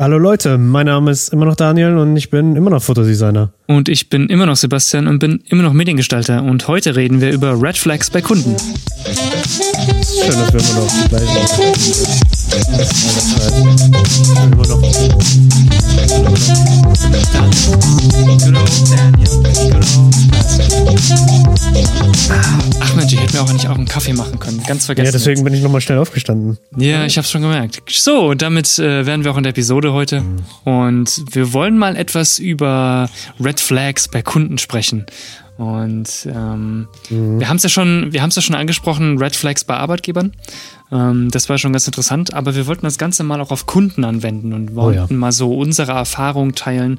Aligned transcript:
Hallo 0.00 0.16
Leute, 0.16 0.56
mein 0.56 0.86
Name 0.86 1.10
ist 1.10 1.28
immer 1.30 1.44
noch 1.44 1.56
Daniel 1.56 1.98
und 1.98 2.16
ich 2.16 2.30
bin 2.30 2.56
immer 2.56 2.70
noch 2.70 2.82
Fotodesigner. 2.82 3.52
Und 3.66 3.90
ich 3.90 4.08
bin 4.08 4.30
immer 4.30 4.46
noch 4.46 4.56
Sebastian 4.56 5.06
und 5.06 5.18
bin 5.18 5.42
immer 5.50 5.62
noch 5.62 5.74
Mediengestalter. 5.74 6.42
Und 6.42 6.66
heute 6.68 6.96
reden 6.96 7.20
wir 7.20 7.30
über 7.30 7.60
Red 7.60 7.76
Flags 7.76 8.08
bei 8.08 8.22
Kunden. 8.22 8.56
Schön, 8.56 10.38
dass 10.38 10.54
wir 10.54 10.60
immer 10.60 10.80
noch 10.80 10.90
die 11.02 11.08
gleichen 11.10 12.39
immer 14.42 14.66
noch. 14.66 14.82
Ach 22.80 22.94
Mensch, 22.96 23.12
ich 23.12 23.20
hätte 23.20 23.34
mir 23.34 23.42
auch 23.42 23.52
nicht 23.52 23.68
auch 23.68 23.76
einen 23.76 23.86
Kaffee 23.86 24.12
machen 24.12 24.38
können. 24.38 24.62
Ganz 24.66 24.86
vergessen. 24.86 25.06
Ja, 25.06 25.12
deswegen 25.12 25.44
bin 25.44 25.54
ich 25.54 25.62
nochmal 25.62 25.80
schnell 25.80 25.98
aufgestanden. 25.98 26.58
Ja, 26.76 27.04
ich 27.04 27.18
hab's 27.18 27.30
schon 27.30 27.42
gemerkt. 27.42 27.82
So, 27.88 28.34
damit 28.34 28.78
äh, 28.78 29.06
wären 29.06 29.24
wir 29.24 29.32
auch 29.32 29.36
in 29.36 29.42
der 29.42 29.50
Episode 29.50 29.92
heute. 29.92 30.22
Und 30.64 31.22
wir 31.32 31.52
wollen 31.52 31.78
mal 31.78 31.96
etwas 31.96 32.38
über 32.38 33.08
Red 33.42 33.60
Flags 33.60 34.08
bei 34.08 34.22
Kunden 34.22 34.58
sprechen. 34.58 35.06
Und 35.60 36.26
ähm, 36.26 36.88
mhm. 37.10 37.38
wir 37.38 37.50
haben 37.50 37.58
es 37.58 37.62
ja 37.62 37.68
schon, 37.68 38.14
wir 38.14 38.22
haben 38.22 38.30
es 38.30 38.36
ja 38.36 38.40
schon 38.40 38.56
angesprochen, 38.56 39.18
Red 39.18 39.36
Flags 39.36 39.62
bei 39.62 39.76
Arbeitgebern. 39.76 40.32
Ähm, 40.90 41.30
das 41.30 41.50
war 41.50 41.58
schon 41.58 41.74
ganz 41.74 41.86
interessant, 41.86 42.32
aber 42.32 42.54
wir 42.54 42.66
wollten 42.66 42.86
das 42.86 42.96
Ganze 42.96 43.24
mal 43.24 43.42
auch 43.42 43.50
auf 43.50 43.66
Kunden 43.66 44.04
anwenden 44.04 44.54
und 44.54 44.74
wollten 44.74 45.00
oh 45.00 45.06
ja. 45.10 45.14
mal 45.14 45.32
so 45.32 45.54
unsere 45.54 45.92
Erfahrung 45.92 46.54
teilen. 46.54 46.98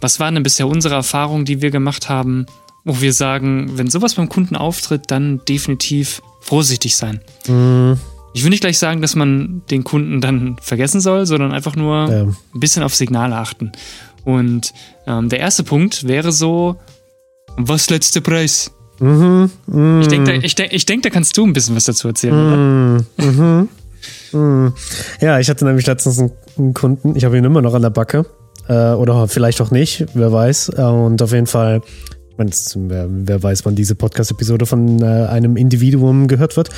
Was 0.00 0.18
waren 0.18 0.34
denn 0.34 0.42
bisher 0.42 0.66
unsere 0.66 0.96
Erfahrungen, 0.96 1.44
die 1.44 1.62
wir 1.62 1.70
gemacht 1.70 2.08
haben, 2.08 2.46
wo 2.82 3.00
wir 3.00 3.12
sagen, 3.12 3.78
wenn 3.78 3.88
sowas 3.88 4.16
beim 4.16 4.28
Kunden 4.28 4.56
auftritt, 4.56 5.12
dann 5.12 5.40
definitiv 5.48 6.20
vorsichtig 6.40 6.96
sein. 6.96 7.20
Mhm. 7.46 7.96
Ich 8.32 8.42
will 8.42 8.50
nicht 8.50 8.62
gleich 8.62 8.78
sagen, 8.78 9.02
dass 9.02 9.14
man 9.14 9.62
den 9.70 9.84
Kunden 9.84 10.20
dann 10.20 10.56
vergessen 10.60 11.00
soll, 11.00 11.26
sondern 11.26 11.52
einfach 11.52 11.76
nur 11.76 12.10
ja. 12.10 12.22
ein 12.22 12.60
bisschen 12.60 12.82
auf 12.82 12.92
Signale 12.92 13.36
achten. 13.36 13.70
Und 14.24 14.74
ähm, 15.06 15.28
der 15.28 15.38
erste 15.38 15.62
Punkt 15.62 16.08
wäre 16.08 16.32
so, 16.32 16.80
was 17.56 17.90
letzter 17.90 18.20
Preis? 18.20 18.70
Mhm, 19.00 19.50
mh. 19.66 20.00
Ich 20.00 20.08
denke, 20.08 20.32
da, 20.32 20.44
ich 20.44 20.54
denk, 20.54 20.72
ich 20.72 20.86
denk, 20.86 21.02
da 21.02 21.10
kannst 21.10 21.36
du 21.36 21.44
ein 21.44 21.52
bisschen 21.52 21.74
was 21.74 21.84
dazu 21.84 22.08
erzählen, 22.08 22.34
mhm, 22.34 23.04
oder? 23.18 23.30
Mhm, 23.30 23.68
mhm. 24.32 24.72
ja, 25.20 25.38
ich 25.40 25.48
hatte 25.50 25.64
nämlich 25.64 25.86
letztens 25.86 26.18
einen 26.56 26.74
Kunden, 26.74 27.16
ich 27.16 27.24
habe 27.24 27.36
ihn 27.36 27.44
immer 27.44 27.62
noch 27.62 27.74
an 27.74 27.82
der 27.82 27.90
Backe. 27.90 28.26
Äh, 28.68 28.92
oder 28.92 29.28
vielleicht 29.28 29.60
auch 29.60 29.70
nicht, 29.70 30.06
wer 30.14 30.32
weiß. 30.32 30.70
Und 30.70 31.20
auf 31.20 31.32
jeden 31.32 31.46
Fall, 31.46 31.82
ich 32.30 32.38
meine, 32.38 32.50
wer, 32.88 33.06
wer, 33.10 33.42
weiß, 33.42 33.64
wann 33.66 33.74
diese 33.74 33.94
Podcast-Episode 33.94 34.66
von 34.66 35.02
äh, 35.02 35.04
einem 35.04 35.56
Individuum 35.56 36.28
gehört 36.28 36.56
wird. 36.56 36.70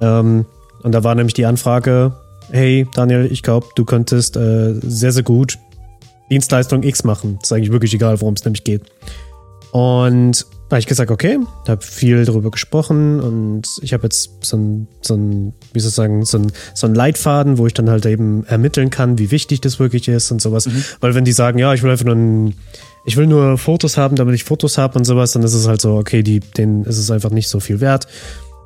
Ähm, 0.00 0.46
und 0.82 0.92
da 0.92 1.04
war 1.04 1.14
nämlich 1.14 1.34
die 1.34 1.46
Anfrage, 1.46 2.12
hey 2.50 2.86
Daniel, 2.94 3.28
ich 3.30 3.42
glaube, 3.42 3.66
du 3.74 3.84
könntest 3.84 4.36
äh, 4.36 4.74
sehr, 4.82 5.12
sehr 5.12 5.22
gut 5.22 5.58
Dienstleistung 6.30 6.82
X 6.82 7.04
machen. 7.04 7.36
Das 7.40 7.50
ist 7.50 7.52
eigentlich 7.52 7.72
wirklich 7.72 7.94
egal, 7.94 8.20
worum 8.20 8.34
es 8.34 8.44
nämlich 8.44 8.64
geht. 8.64 8.82
Und 9.72 10.46
da 10.68 10.74
habe 10.74 10.80
ich 10.80 10.86
gesagt, 10.86 11.10
okay, 11.10 11.38
habe 11.66 11.82
viel 11.82 12.24
darüber 12.26 12.50
gesprochen 12.50 13.20
und 13.20 13.66
ich 13.80 13.94
habe 13.94 14.02
jetzt 14.04 14.44
so 14.44 14.56
ein, 14.58 14.88
so 15.00 15.14
ein, 15.14 15.54
wie 15.72 15.80
soll 15.80 15.88
ich 15.88 15.94
sagen, 15.94 16.24
so 16.26 16.38
ein, 16.38 16.52
so 16.74 16.86
ein 16.86 16.94
Leitfaden, 16.94 17.56
wo 17.56 17.66
ich 17.66 17.72
dann 17.72 17.88
halt 17.88 18.04
eben 18.04 18.44
ermitteln 18.44 18.90
kann, 18.90 19.18
wie 19.18 19.30
wichtig 19.30 19.62
das 19.62 19.78
wirklich 19.78 20.08
ist 20.08 20.30
und 20.30 20.42
sowas. 20.42 20.66
Mhm. 20.66 20.84
Weil 21.00 21.14
wenn 21.14 21.24
die 21.24 21.32
sagen, 21.32 21.58
ja, 21.58 21.72
ich 21.72 21.82
will 21.82 21.90
einfach 21.90 22.04
nur 22.04 22.16
ein, 22.16 22.54
ich 23.06 23.16
will 23.16 23.26
nur 23.26 23.56
Fotos 23.56 23.96
haben, 23.96 24.16
damit 24.16 24.34
ich 24.34 24.44
Fotos 24.44 24.76
habe 24.76 24.98
und 24.98 25.06
sowas, 25.06 25.32
dann 25.32 25.42
ist 25.42 25.54
es 25.54 25.66
halt 25.66 25.80
so, 25.80 25.96
okay, 25.96 26.22
die, 26.22 26.40
denen 26.40 26.84
ist 26.84 26.98
es 26.98 27.10
einfach 27.10 27.30
nicht 27.30 27.48
so 27.48 27.60
viel 27.60 27.80
wert. 27.80 28.06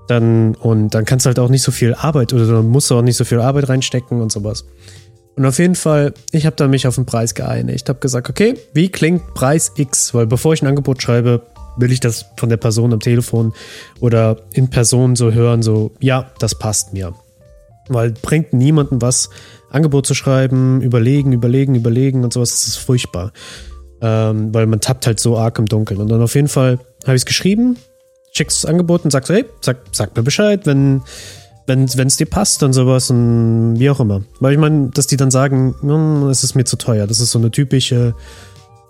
Dann, 0.09 0.57
und 0.57 0.95
dann 0.95 1.05
kannst 1.05 1.27
du 1.27 1.29
halt 1.29 1.39
auch 1.39 1.49
nicht 1.49 1.63
so 1.63 1.71
viel 1.71 1.95
Arbeit 1.95 2.33
oder 2.33 2.47
dann 2.47 2.69
musst 2.69 2.91
du 2.91 2.97
auch 2.97 3.03
nicht 3.03 3.17
so 3.17 3.25
viel 3.25 3.41
Arbeit 3.41 3.69
reinstecken 3.69 4.21
und 4.21 4.33
sowas. 4.33 4.65
Und 5.37 5.47
auf 5.47 5.59
jeden 5.59 5.75
Fall, 5.75 6.13
ich 6.31 6.45
habe 6.47 6.57
da 6.57 6.69
mich 6.69 6.87
auf 6.87 6.97
den 6.97 7.07
Preis 7.07 7.35
geeinigt. 7.35 7.85
Ich 7.85 7.89
habe 7.89 8.01
gesagt, 8.01 8.29
okay, 8.29 8.55
wie 8.75 8.91
klingt 8.91 9.35
Preis 9.35 9.73
X? 9.77 10.13
Weil 10.13 10.27
bevor 10.27 10.53
ich 10.53 10.63
ein 10.63 10.69
Angebot 10.69 11.01
schreibe, 11.01 11.43
will 11.77 11.91
ich 11.91 12.01
das 12.01 12.27
von 12.37 12.49
der 12.49 12.59
Person 12.59 12.93
am 12.93 13.01
Telefon 13.01 13.55
oder 14.01 14.37
in 14.53 14.69
Person 14.69 15.17
so 15.17 15.33
hören, 15.33 15.63
so, 15.63 15.93
ja, 16.01 16.31
das 16.39 16.55
passt 16.55 16.93
mir. 16.93 17.15
Weil 17.89 18.11
bringt 18.11 18.53
niemandem 18.53 19.01
was, 19.01 19.31
Angebot 19.71 20.07
zu 20.07 20.15
schreiben, 20.15 20.83
überlegen, 20.83 21.33
überlegen, 21.33 21.75
überlegen 21.75 22.25
und 22.25 22.33
sowas, 22.33 22.51
das 22.51 22.67
ist 22.67 22.77
furchtbar. 22.77 23.33
Ähm, 24.03 24.53
weil 24.53 24.67
man 24.67 24.81
tappt 24.81 25.07
halt 25.07 25.19
so 25.19 25.39
arg 25.39 25.59
im 25.59 25.67
Dunkeln. 25.67 26.01
Und 26.01 26.09
dann 26.09 26.21
auf 26.21 26.35
jeden 26.35 26.49
Fall 26.49 26.79
habe 27.05 27.17
ich 27.17 27.23
es 27.23 27.27
geschrieben, 27.27 27.79
schickst 28.33 28.65
das 28.65 28.71
Angebot 28.71 29.05
und 29.05 29.11
sagst, 29.11 29.31
hey, 29.31 29.45
sag, 29.61 29.79
sag 29.93 30.15
mir 30.15 30.23
Bescheid, 30.23 30.67
wenn 30.67 31.03
wenn 31.67 31.85
es 31.85 32.17
dir 32.17 32.27
passt 32.27 32.63
und 32.63 32.73
sowas 32.73 33.11
und 33.11 33.79
wie 33.79 33.91
auch 33.91 34.01
immer. 34.01 34.23
Weil 34.41 34.53
ich 34.53 34.59
meine, 34.59 34.91
dass 34.91 35.07
die 35.07 35.17
dann 35.17 35.31
sagen, 35.31 35.75
hm, 35.81 36.29
es 36.29 36.45
ist 36.45 36.55
mir 36.55 36.65
zu 36.65 36.77
teuer. 36.77 37.07
Das 37.07 37.21
ist 37.21 37.31
so 37.31 37.39
eine 37.39 37.51
typische, 37.51 38.15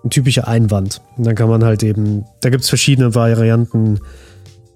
ein 0.05 0.11
typischer 0.11 0.49
Einwand. 0.49 1.01
Und 1.17 1.27
dann 1.27 1.35
kann 1.35 1.49
man 1.49 1.65
halt 1.65 1.83
eben, 1.83 2.25
da 2.41 2.51
gibt 2.51 2.63
es 2.63 2.69
verschiedene 2.69 3.15
Varianten, 3.15 4.01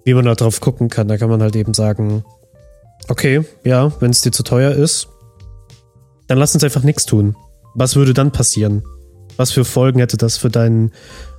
wie 0.04 0.14
man 0.14 0.24
da 0.24 0.34
drauf 0.34 0.60
gucken 0.60 0.88
kann. 0.88 1.08
Da 1.08 1.16
kann 1.16 1.30
man 1.30 1.42
halt 1.42 1.56
eben 1.56 1.74
sagen, 1.74 2.24
okay, 3.08 3.42
ja, 3.64 3.92
wenn 4.00 4.10
es 4.10 4.20
dir 4.20 4.32
zu 4.32 4.42
teuer 4.42 4.72
ist, 4.72 5.08
dann 6.26 6.38
lass 6.38 6.54
uns 6.54 6.64
einfach 6.64 6.82
nichts 6.82 7.06
tun. 7.06 7.36
Was 7.74 7.96
würde 7.96 8.14
dann 8.14 8.32
passieren? 8.32 8.82
Was 9.36 9.52
für 9.52 9.64
Folgen 9.64 10.00
hätte 10.00 10.16
das 10.16 10.36
für 10.36 10.48
dein 10.48 10.92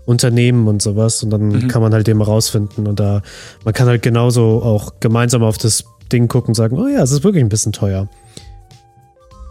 Unternehmen 0.07 0.67
und 0.67 0.81
sowas? 0.81 1.21
Und 1.21 1.29
dann 1.29 1.49
mhm. 1.49 1.67
kann 1.67 1.81
man 1.81 1.93
halt 1.93 2.07
eben 2.07 2.21
rausfinden. 2.21 2.87
Und 2.87 2.99
da, 2.99 3.21
man 3.63 3.73
kann 3.73 3.87
halt 3.87 4.01
genauso 4.01 4.63
auch 4.63 4.93
gemeinsam 4.99 5.43
auf 5.43 5.59
das 5.59 5.83
Ding 6.11 6.27
gucken 6.27 6.49
und 6.49 6.55
sagen, 6.55 6.79
oh 6.79 6.87
ja, 6.87 7.03
es 7.03 7.11
ist 7.11 7.23
wirklich 7.23 7.43
ein 7.43 7.49
bisschen 7.49 7.73
teuer. 7.73 8.07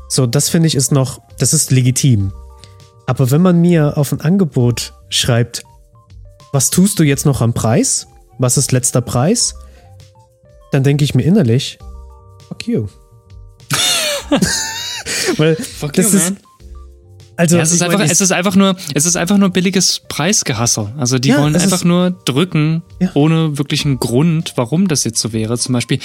So, 0.09 0.27
das 0.27 0.49
finde 0.49 0.67
ich 0.67 0.75
ist 0.75 0.93
noch, 0.93 1.21
das 1.39 1.53
ist 1.53 1.71
legitim. 1.71 2.33
Aber 3.07 3.31
wenn 3.31 3.43
man 3.43 3.61
mir 3.61 3.97
auf 3.99 4.13
ein 4.13 4.21
Angebot 4.21 4.95
schreibt, 5.11 5.63
was 6.53 6.71
tust 6.71 6.99
du 6.99 7.03
jetzt 7.03 7.27
noch 7.27 7.41
am 7.41 7.53
Preis? 7.53 8.07
Was 8.39 8.57
ist 8.57 8.73
letzter 8.73 9.01
Preis? 9.01 9.55
Dann 10.73 10.83
denke 10.83 11.05
ich 11.05 11.15
mir 11.15 11.23
innerlich, 11.23 11.79
fuck 12.49 12.67
you. 12.67 12.87
Weil 15.37 15.57
fuck 15.57 15.93
das 15.93 16.13
you, 16.13 16.19
ist, 16.19 16.31
man. 16.31 16.46
Also 17.37 17.57
ja, 17.57 17.63
es, 17.63 17.73
ist 17.73 17.83
einfach, 17.83 17.99
meine, 17.99 18.11
es 18.11 18.21
ist 18.21 18.33
einfach 18.33 18.57
nur, 18.57 18.77
es 18.95 19.05
ist 19.05 19.17
einfach 19.17 19.37
nur 19.37 19.51
billiges 19.51 20.01
Preisgehassel. 20.09 20.93
Also 20.97 21.19
die 21.19 21.31
ja, 21.31 21.39
wollen 21.39 21.55
einfach 21.55 21.85
nur 21.85 22.11
drücken, 22.11 22.83
ja. 22.99 23.11
ohne 23.15 23.59
wirklichen 23.59 23.99
Grund, 23.99 24.55
warum 24.57 24.89
das 24.89 25.05
jetzt 25.05 25.21
so 25.21 25.33
wäre. 25.33 25.59
Zum 25.59 25.73
Beispiel, 25.73 25.99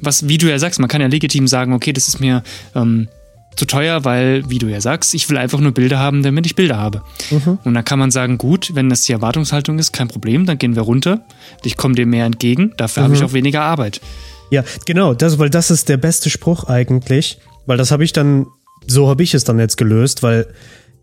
was, 0.00 0.28
wie 0.28 0.38
du 0.38 0.48
ja 0.48 0.58
sagst, 0.58 0.78
man 0.78 0.88
kann 0.88 1.00
ja 1.00 1.08
legitim 1.08 1.48
sagen, 1.48 1.72
okay, 1.72 1.92
das 1.92 2.06
ist 2.08 2.20
mir 2.20 2.42
ähm, 2.74 3.08
zu 3.56 3.66
teuer, 3.66 4.04
weil, 4.04 4.48
wie 4.48 4.58
du 4.58 4.68
ja 4.68 4.80
sagst, 4.80 5.14
ich 5.14 5.28
will 5.28 5.36
einfach 5.36 5.58
nur 5.58 5.72
Bilder 5.72 5.98
haben, 5.98 6.22
damit 6.22 6.46
ich 6.46 6.54
Bilder 6.54 6.76
habe. 6.76 7.02
Mhm. 7.30 7.58
Und 7.64 7.74
dann 7.74 7.84
kann 7.84 7.98
man 7.98 8.12
sagen, 8.12 8.38
gut, 8.38 8.70
wenn 8.74 8.88
das 8.88 9.02
die 9.02 9.12
Erwartungshaltung 9.12 9.78
ist, 9.80 9.92
kein 9.92 10.06
Problem, 10.06 10.46
dann 10.46 10.58
gehen 10.58 10.76
wir 10.76 10.82
runter. 10.82 11.22
Ich 11.64 11.76
komme 11.76 11.94
dir 11.94 12.06
mehr 12.06 12.24
entgegen, 12.24 12.72
dafür 12.76 13.02
mhm. 13.02 13.04
habe 13.04 13.14
ich 13.16 13.24
auch 13.24 13.32
weniger 13.32 13.62
Arbeit. 13.62 14.00
Ja, 14.50 14.62
genau, 14.86 15.12
das, 15.12 15.38
weil 15.38 15.50
das 15.50 15.70
ist 15.70 15.88
der 15.88 15.96
beste 15.96 16.30
Spruch 16.30 16.64
eigentlich, 16.64 17.38
weil 17.66 17.76
das 17.76 17.90
habe 17.90 18.04
ich 18.04 18.12
dann, 18.12 18.46
so 18.88 19.08
habe 19.08 19.22
ich 19.22 19.34
es 19.34 19.44
dann 19.44 19.58
jetzt 19.58 19.76
gelöst, 19.76 20.22
weil 20.22 20.46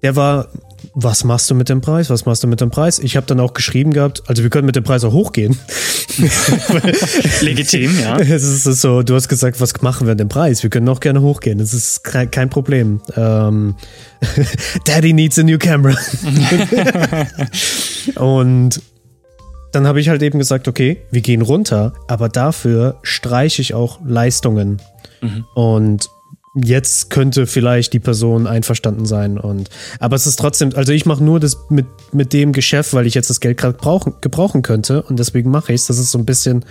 der 0.03 0.15
war 0.15 0.49
was 0.93 1.23
machst 1.23 1.49
du 1.49 1.55
mit 1.55 1.69
dem 1.69 1.81
Preis? 1.81 2.09
Was 2.09 2.25
machst 2.25 2.43
du 2.43 2.47
mit 2.47 2.61
dem 2.61 2.69
Preis? 2.69 2.99
Ich 2.99 3.17
habe 3.17 3.25
dann 3.25 3.39
auch 3.39 3.53
geschrieben 3.53 3.91
gehabt, 3.91 4.23
also 4.27 4.43
wir 4.43 4.49
können 4.49 4.65
mit 4.65 4.75
dem 4.75 4.83
Preis 4.83 5.03
auch 5.03 5.13
hochgehen. 5.13 5.57
Legitim, 7.41 7.99
ja. 7.99 8.17
Es 8.19 8.43
ist 8.43 8.81
so, 8.81 9.03
du 9.03 9.15
hast 9.15 9.27
gesagt, 9.27 9.59
was 9.59 9.81
machen 9.81 10.07
wir 10.07 10.11
mit 10.13 10.19
dem 10.19 10.29
Preis? 10.29 10.63
Wir 10.63 10.69
können 10.69 10.87
auch 10.89 10.99
gerne 10.99 11.21
hochgehen. 11.21 11.57
Das 11.57 11.73
ist 11.73 12.03
kein 12.03 12.49
Problem. 12.49 13.01
Ähm, 13.15 13.75
Daddy 14.85 15.13
needs 15.13 15.39
a 15.39 15.43
new 15.43 15.57
camera. 15.57 15.97
Und 18.15 18.81
dann 19.71 19.87
habe 19.87 19.99
ich 19.99 20.09
halt 20.09 20.21
eben 20.21 20.39
gesagt, 20.39 20.67
okay, 20.67 21.01
wir 21.11 21.21
gehen 21.21 21.41
runter, 21.41 21.93
aber 22.07 22.29
dafür 22.29 22.99
streiche 23.03 23.61
ich 23.61 23.73
auch 23.73 23.99
Leistungen. 24.05 24.81
Mhm. 25.21 25.45
Und 25.55 26.09
jetzt 26.55 27.09
könnte 27.09 27.47
vielleicht 27.47 27.93
die 27.93 27.99
Person 27.99 28.47
einverstanden 28.47 29.05
sein 29.05 29.37
und 29.37 29.69
aber 29.99 30.15
es 30.15 30.25
ist 30.25 30.37
trotzdem, 30.37 30.71
also 30.75 30.93
ich 30.93 31.05
mache 31.05 31.23
nur 31.23 31.39
das 31.39 31.57
mit, 31.69 31.85
mit 32.13 32.33
dem 32.33 32.53
Geschäft, 32.53 32.93
weil 32.93 33.05
ich 33.05 33.13
jetzt 33.13 33.29
das 33.29 33.41
Geld 33.41 33.57
gerade 33.57 33.77
gebrauchen 34.21 34.61
könnte 34.61 35.03
und 35.03 35.19
deswegen 35.19 35.51
mache 35.51 35.73
ich 35.73 35.81
es. 35.81 35.87
Das 35.87 35.97
ist 35.97 36.11
so 36.11 36.17
ein 36.17 36.25
bisschen 36.25 36.63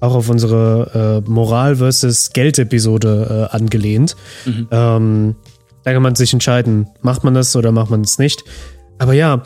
auch 0.00 0.16
auf 0.16 0.28
unsere 0.28 1.22
äh, 1.24 1.30
Moral 1.30 1.76
versus 1.76 2.32
Geld-Episode 2.32 3.48
äh, 3.52 3.56
angelehnt. 3.56 4.16
Mhm. 4.44 4.68
Ähm, 4.72 5.36
da 5.84 5.92
kann 5.92 6.02
man 6.02 6.16
sich 6.16 6.32
entscheiden, 6.32 6.88
macht 7.00 7.22
man 7.22 7.34
das 7.34 7.54
oder 7.54 7.70
macht 7.70 7.90
man 7.90 8.00
es 8.00 8.18
nicht. 8.18 8.42
Aber 8.98 9.12
ja, 9.12 9.44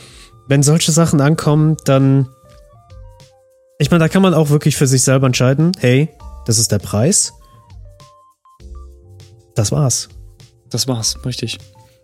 wenn 0.49 0.63
solche 0.63 0.93
Sachen 0.93 1.21
ankommen, 1.21 1.77
dann 1.85 2.29
ich 3.79 3.91
meine, 3.91 4.03
da 4.03 4.09
kann 4.09 4.23
man 4.23 4.33
auch 4.33 4.49
wirklich 4.49 4.77
für 4.77 4.87
sich 4.87 5.03
selber 5.03 5.27
entscheiden, 5.27 5.73
hey, 5.79 6.09
das 6.47 6.59
ist 6.59 6.73
der 6.73 6.79
Preis 6.79 7.35
das 9.57 9.73
war's. 9.73 10.09
Das 10.71 10.87
war's, 10.87 11.17
richtig. 11.25 11.59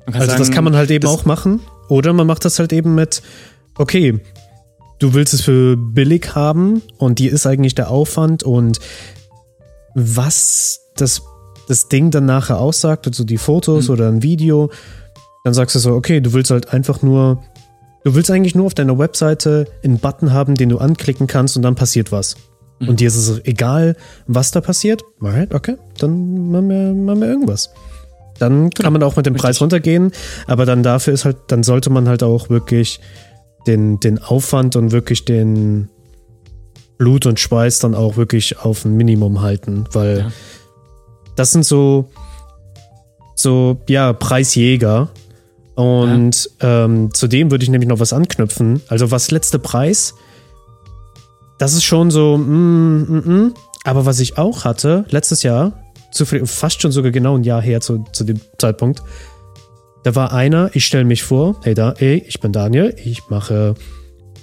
also 0.07 0.27
sagen, 0.27 0.39
das 0.39 0.51
kann 0.51 0.65
man 0.65 0.75
halt 0.75 0.91
eben 0.91 1.07
auch 1.07 1.25
machen. 1.25 1.61
Oder 1.89 2.13
man 2.13 2.27
macht 2.27 2.45
das 2.45 2.59
halt 2.59 2.73
eben 2.73 2.95
mit, 2.95 3.23
okay, 3.77 4.21
du 4.99 5.15
willst 5.15 5.35
es 5.35 5.43
für 5.43 5.77
billig 5.77 6.35
haben 6.35 6.83
und 6.97 7.19
dir 7.19 7.33
ist 7.33 7.47
eigentlich 7.47 7.75
der 7.75 7.91
Aufwand 7.91 8.43
und 8.43 8.79
was 9.95 10.81
das, 10.97 11.23
das 11.69 11.89
Ding 11.89 12.11
dann 12.11 12.25
nachher 12.25 12.59
aussagt, 12.59 13.07
also 13.07 13.25
die 13.25 13.37
Fotos 13.37 13.89
mhm. 13.89 13.93
oder 13.93 14.09
ein 14.09 14.23
Video, 14.23 14.71
Dann 15.45 15.55
sagst 15.55 15.75
du 15.75 15.81
so, 15.81 15.93
okay, 15.93 16.21
du 16.21 16.33
willst 16.33 16.51
halt 16.51 16.73
einfach 16.73 17.03
nur, 17.03 17.43
du 18.05 18.15
willst 18.15 18.31
eigentlich 18.31 18.55
nur 18.55 18.67
auf 18.67 18.75
deiner 18.75 18.99
Webseite 18.99 19.67
einen 19.85 19.99
Button 19.99 20.33
haben, 20.33 20.55
den 20.55 20.69
du 20.69 20.79
anklicken 20.79 21.27
kannst 21.27 21.57
und 21.57 21.63
dann 21.63 21.75
passiert 21.75 22.13
was. 22.13 22.37
Mhm. 22.83 22.89
Und 22.89 23.01
dir 23.01 23.09
ist 23.09 23.17
es 23.17 23.45
egal, 23.45 23.97
was 24.27 24.51
da 24.51 24.61
passiert. 24.61 25.03
Alright, 25.21 25.55
okay, 25.55 25.77
dann 25.99 26.51
machen 26.51 26.69
wir, 26.69 26.93
machen 26.93 27.21
wir 27.21 27.29
irgendwas. 27.29 27.71
Dann 28.39 28.71
kann 28.71 28.93
man 28.93 29.03
auch 29.03 29.17
mit 29.17 29.27
dem 29.27 29.35
Preis 29.35 29.61
runtergehen, 29.61 30.11
aber 30.47 30.67
dann 30.67 30.83
dafür 30.83 31.15
ist 31.15 31.25
halt, 31.25 31.37
dann 31.49 31.63
sollte 31.63 31.91
man 31.91 32.09
halt 32.09 32.23
auch 32.23 32.51
wirklich 32.51 33.01
den, 33.67 34.01
den 34.01 34.19
Aufwand 34.19 34.75
und 34.75 34.91
wirklich 34.91 35.25
den 35.25 35.89
Blut 36.99 37.27
und 37.27 37.39
Schweiß 37.39 37.79
dann 37.79 37.95
auch 37.95 38.17
wirklich 38.17 38.59
auf 38.59 38.85
ein 38.85 38.97
Minimum 38.97 39.43
halten, 39.43 39.85
weil 39.93 40.19
ja. 40.19 40.33
das 41.37 41.53
sind 41.53 41.65
so, 41.65 42.11
so, 43.35 43.79
ja, 43.89 44.13
Preisjäger. 44.13 45.11
Und 45.75 46.51
ja. 46.61 46.85
ähm, 46.85 47.15
zudem 47.15 47.51
würde 47.51 47.65
ich 47.65 47.71
nämlich 47.71 47.89
noch 47.89 47.99
was 47.99 48.13
anknüpfen. 48.13 48.83
Also, 48.89 49.11
was 49.11 49.31
letzte 49.31 49.59
Preis, 49.59 50.15
das 51.63 51.75
ist 51.75 51.85
schon 51.85 52.11
so, 52.11 52.37
mm, 52.37 53.03
mm, 53.03 53.23
mm. 53.25 53.55
aber 53.85 54.05
was 54.05 54.19
ich 54.19 54.37
auch 54.37 54.65
hatte, 54.65 55.05
letztes 55.11 55.45
Jahr, 55.45 55.85
zu, 56.11 56.27
fast 56.27 56.83
schon 56.83 56.91
sogar 56.91 57.13
genau 57.13 57.39
ein 57.39 57.45
Jahr 57.45 57.63
her 57.63 57.81
zu, 57.81 58.05
zu 58.11 58.25
dem 58.25 58.41
Zeitpunkt, 58.59 59.01
da 60.03 60.17
war 60.17 60.33
einer, 60.33 60.75
ich 60.75 60.85
stelle 60.85 61.05
mich 61.05 61.23
vor, 61.23 61.61
hey 61.63 61.75
da, 61.75 61.93
ey, 61.93 62.25
ich 62.27 62.41
bin 62.41 62.51
Daniel, 62.51 62.93
ich 63.05 63.29
mache 63.29 63.77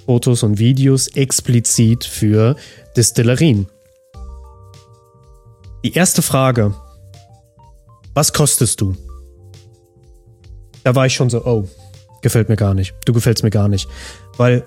Fotos 0.06 0.42
und 0.44 0.58
Videos 0.58 1.08
explizit 1.08 2.04
für 2.06 2.56
Destillerien. 2.96 3.66
Die 5.84 5.92
erste 5.92 6.22
Frage, 6.22 6.74
was 8.14 8.32
kostest 8.32 8.80
du? 8.80 8.96
Da 10.84 10.94
war 10.94 11.04
ich 11.04 11.12
schon 11.12 11.28
so, 11.28 11.44
oh, 11.44 11.68
gefällt 12.22 12.48
mir 12.48 12.56
gar 12.56 12.72
nicht. 12.72 12.94
Du 13.04 13.12
gefällst 13.12 13.42
mir 13.42 13.50
gar 13.50 13.68
nicht. 13.68 13.90
Weil 14.38 14.64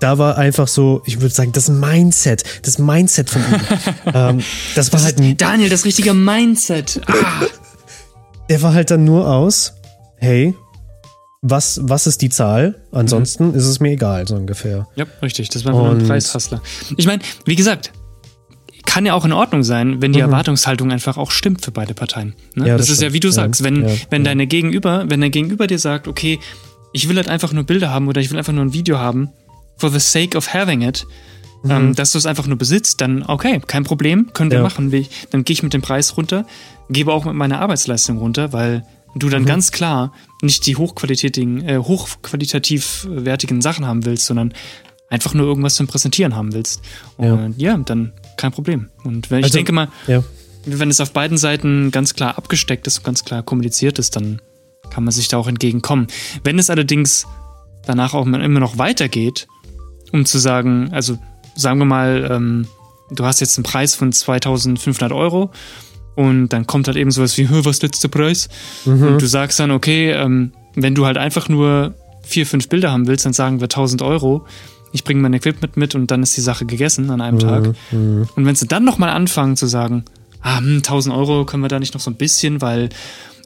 da 0.00 0.18
war 0.18 0.38
einfach 0.38 0.66
so, 0.66 1.02
ich 1.04 1.20
würde 1.20 1.34
sagen, 1.34 1.52
das 1.52 1.68
Mindset, 1.68 2.42
das 2.62 2.78
Mindset 2.78 3.30
von 3.30 3.42
ihm. 3.42 3.60
ähm, 4.14 4.42
das 4.74 4.92
war 4.92 4.98
das 4.98 5.04
halt 5.04 5.20
ein, 5.20 5.36
Daniel, 5.36 5.68
das 5.68 5.84
richtige 5.84 6.14
Mindset. 6.14 7.00
Ah. 7.06 7.12
Der 8.48 8.62
war 8.62 8.74
halt 8.74 8.90
dann 8.90 9.04
nur 9.04 9.28
aus, 9.28 9.74
hey, 10.16 10.56
was, 11.42 11.80
was 11.84 12.08
ist 12.08 12.20
die 12.20 12.30
Zahl? 12.30 12.82
Ansonsten 12.90 13.48
mhm. 13.48 13.54
ist 13.54 13.64
es 13.64 13.78
mir 13.78 13.92
egal, 13.92 14.26
so 14.26 14.34
ungefähr. 14.34 14.88
Ja, 14.96 15.06
richtig. 15.22 15.50
Das 15.50 15.64
war 15.64 15.72
einfach 15.72 15.92
ein 15.92 16.06
Preishassler. 16.06 16.60
Ich 16.96 17.06
meine, 17.06 17.22
wie 17.44 17.54
gesagt, 17.54 17.92
kann 18.84 19.06
ja 19.06 19.14
auch 19.14 19.24
in 19.24 19.32
Ordnung 19.32 19.62
sein, 19.62 20.02
wenn 20.02 20.12
die 20.12 20.18
mhm. 20.18 20.26
Erwartungshaltung 20.26 20.90
einfach 20.90 21.16
auch 21.16 21.30
stimmt 21.30 21.64
für 21.64 21.70
beide 21.70 21.94
Parteien. 21.94 22.34
Ne? 22.56 22.66
Ja, 22.66 22.76
das, 22.76 22.88
das 22.88 22.96
ist 22.96 23.02
ja, 23.02 23.12
wie 23.12 23.20
du 23.20 23.30
sagst, 23.30 23.62
wenn, 23.62 23.88
ja, 23.88 23.94
wenn 24.10 24.24
deine 24.24 24.48
Gegenüber, 24.48 25.04
wenn 25.08 25.20
dein 25.20 25.30
Gegenüber 25.30 25.68
dir 25.68 25.78
sagt, 25.78 26.08
okay, 26.08 26.40
ich 26.92 27.08
will 27.08 27.16
halt 27.16 27.28
einfach 27.28 27.52
nur 27.52 27.62
Bilder 27.62 27.90
haben 27.90 28.08
oder 28.08 28.20
ich 28.20 28.30
will 28.30 28.38
einfach 28.38 28.52
nur 28.52 28.64
ein 28.64 28.72
Video 28.72 28.98
haben, 28.98 29.30
for 29.80 29.90
the 29.90 29.98
sake 29.98 30.36
of 30.36 30.52
having 30.52 30.82
it, 30.82 31.06
mhm. 31.62 31.70
ähm, 31.70 31.94
dass 31.94 32.12
du 32.12 32.18
es 32.18 32.26
einfach 32.26 32.46
nur 32.46 32.58
besitzt, 32.58 33.00
dann 33.00 33.22
okay, 33.22 33.60
kein 33.66 33.84
Problem, 33.84 34.30
können 34.32 34.50
wir 34.50 34.58
ja. 34.58 34.64
machen. 34.64 34.90
Dann 35.30 35.44
gehe 35.44 35.54
ich 35.54 35.62
mit 35.62 35.72
dem 35.72 35.82
Preis 35.82 36.16
runter, 36.16 36.46
gebe 36.88 37.12
auch 37.12 37.24
mit 37.24 37.34
meiner 37.34 37.60
Arbeitsleistung 37.60 38.18
runter, 38.18 38.52
weil 38.52 38.84
du 39.14 39.28
dann 39.28 39.42
mhm. 39.42 39.46
ganz 39.46 39.72
klar 39.72 40.12
nicht 40.42 40.66
die 40.66 40.76
hochqualitativen, 40.76 41.66
äh, 41.66 41.78
hochqualitativ 41.78 43.06
wertigen 43.10 43.60
Sachen 43.60 43.86
haben 43.86 44.04
willst, 44.04 44.26
sondern 44.26 44.54
einfach 45.08 45.34
nur 45.34 45.46
irgendwas 45.46 45.74
zum 45.74 45.88
Präsentieren 45.88 46.36
haben 46.36 46.52
willst. 46.52 46.82
Und 47.16 47.58
ja, 47.58 47.72
ja 47.72 47.78
dann 47.78 48.12
kein 48.36 48.52
Problem. 48.52 48.88
Und 49.02 49.30
wenn 49.30 49.40
ich 49.40 49.46
also, 49.46 49.58
denke 49.58 49.72
mal, 49.72 49.88
ja. 50.06 50.22
wenn 50.64 50.88
es 50.88 51.00
auf 51.00 51.12
beiden 51.12 51.36
Seiten 51.36 51.90
ganz 51.90 52.14
klar 52.14 52.38
abgesteckt 52.38 52.86
ist 52.86 52.98
und 52.98 53.04
ganz 53.04 53.24
klar 53.24 53.42
kommuniziert 53.42 53.98
ist, 53.98 54.14
dann 54.14 54.40
kann 54.90 55.04
man 55.04 55.12
sich 55.12 55.28
da 55.28 55.36
auch 55.36 55.48
entgegenkommen. 55.48 56.06
Wenn 56.44 56.58
es 56.58 56.70
allerdings 56.70 57.26
danach 57.84 58.14
auch 58.14 58.26
immer 58.26 58.60
noch 58.60 58.78
weitergeht, 58.78 59.48
um 60.12 60.24
zu 60.24 60.38
sagen, 60.38 60.90
also 60.92 61.18
sagen 61.54 61.78
wir 61.78 61.84
mal, 61.86 62.28
ähm, 62.30 62.66
du 63.10 63.24
hast 63.24 63.40
jetzt 63.40 63.56
einen 63.58 63.64
Preis 63.64 63.94
von 63.94 64.12
2500 64.12 65.12
Euro 65.12 65.50
und 66.16 66.48
dann 66.48 66.66
kommt 66.66 66.86
halt 66.86 66.96
eben 66.96 67.10
sowas 67.10 67.36
wie, 67.38 67.48
was 67.64 67.82
letzter 67.82 68.08
Preis? 68.08 68.48
Mhm. 68.84 69.02
Und 69.02 69.22
du 69.22 69.26
sagst 69.26 69.60
dann, 69.60 69.70
okay, 69.70 70.12
ähm, 70.12 70.52
wenn 70.74 70.94
du 70.94 71.06
halt 71.06 71.18
einfach 71.18 71.48
nur 71.48 71.94
vier, 72.22 72.46
fünf 72.46 72.68
Bilder 72.68 72.92
haben 72.92 73.06
willst, 73.06 73.26
dann 73.26 73.32
sagen 73.32 73.60
wir 73.60 73.64
1000 73.64 74.02
Euro. 74.02 74.46
Ich 74.92 75.04
bringe 75.04 75.20
mein 75.20 75.32
Equipment 75.32 75.76
mit 75.76 75.94
und 75.94 76.10
dann 76.10 76.22
ist 76.22 76.36
die 76.36 76.40
Sache 76.40 76.66
gegessen 76.66 77.10
an 77.10 77.20
einem 77.20 77.36
mhm. 77.36 77.40
Tag. 77.40 77.74
Mhm. 77.90 78.28
Und 78.34 78.46
wenn 78.46 78.54
sie 78.54 78.66
dann 78.66 78.84
nochmal 78.84 79.10
anfangen 79.10 79.56
zu 79.56 79.66
sagen, 79.66 80.04
ah, 80.42 80.58
hm, 80.58 80.78
1000 80.78 81.14
Euro 81.14 81.44
können 81.44 81.62
wir 81.62 81.68
da 81.68 81.78
nicht 81.78 81.94
noch 81.94 82.00
so 82.00 82.10
ein 82.10 82.16
bisschen, 82.16 82.60
weil 82.60 82.88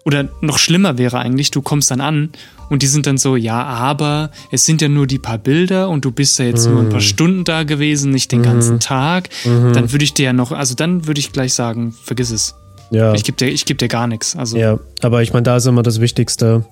oder 0.05 0.29
noch 0.41 0.59
schlimmer 0.59 0.99
wäre 0.99 1.19
eigentlich, 1.19 1.51
du 1.51 1.63
kommst 1.63 1.91
dann 1.91 2.01
an 2.01 2.31
und 2.69 2.83
die 2.83 2.87
sind 2.87 3.07
dann 3.07 3.19
so, 3.19 3.37
ja, 3.37 3.63
aber 3.63 4.31
es 4.51 4.65
sind 4.67 4.83
ja 4.83 4.89
nur 4.89 5.07
die 5.07 5.19
paar 5.19 5.39
Bilder 5.39 5.89
und 5.89 6.05
du 6.05 6.11
bist 6.11 6.39
ja 6.39 6.45
jetzt 6.45 6.67
mhm. 6.67 6.73
nur 6.73 6.83
ein 6.83 6.89
paar 6.89 7.01
mhm. 7.01 7.05
Stunden 7.05 7.45
da 7.45 7.63
gewesen, 7.63 8.11
nicht 8.11 8.31
den 8.33 8.41
mhm. 8.41 8.45
ganzen 8.45 8.81
Tag. 8.81 9.29
Mhm. 9.45 9.73
Dann 9.73 9.93
würde 9.93 10.05
ich 10.05 10.15
dir 10.15 10.27
ja 10.27 10.33
noch, 10.33 10.53
also 10.53 10.75
dann 10.75 11.07
würde 11.07 11.21
ich 11.21 11.33
gleich 11.33 11.55
sagen, 11.55 11.93
vergiss 11.93 12.31
es. 12.31 12.55
Ja. 12.91 13.15
Ich 13.15 13.25
gebe 13.25 13.37
dir, 13.37 13.53
geb 13.53 13.79
dir 13.79 13.89
gar 13.89 14.07
nichts. 14.07 14.37
Also. 14.37 14.57
Ja, 14.57 14.79
aber 15.03 15.23
ich 15.23 15.33
meine, 15.33 15.45
da 15.45 15.57
ist 15.57 15.67
immer 15.67 15.83
das 15.83 16.01
Wichtigste. 16.01 16.65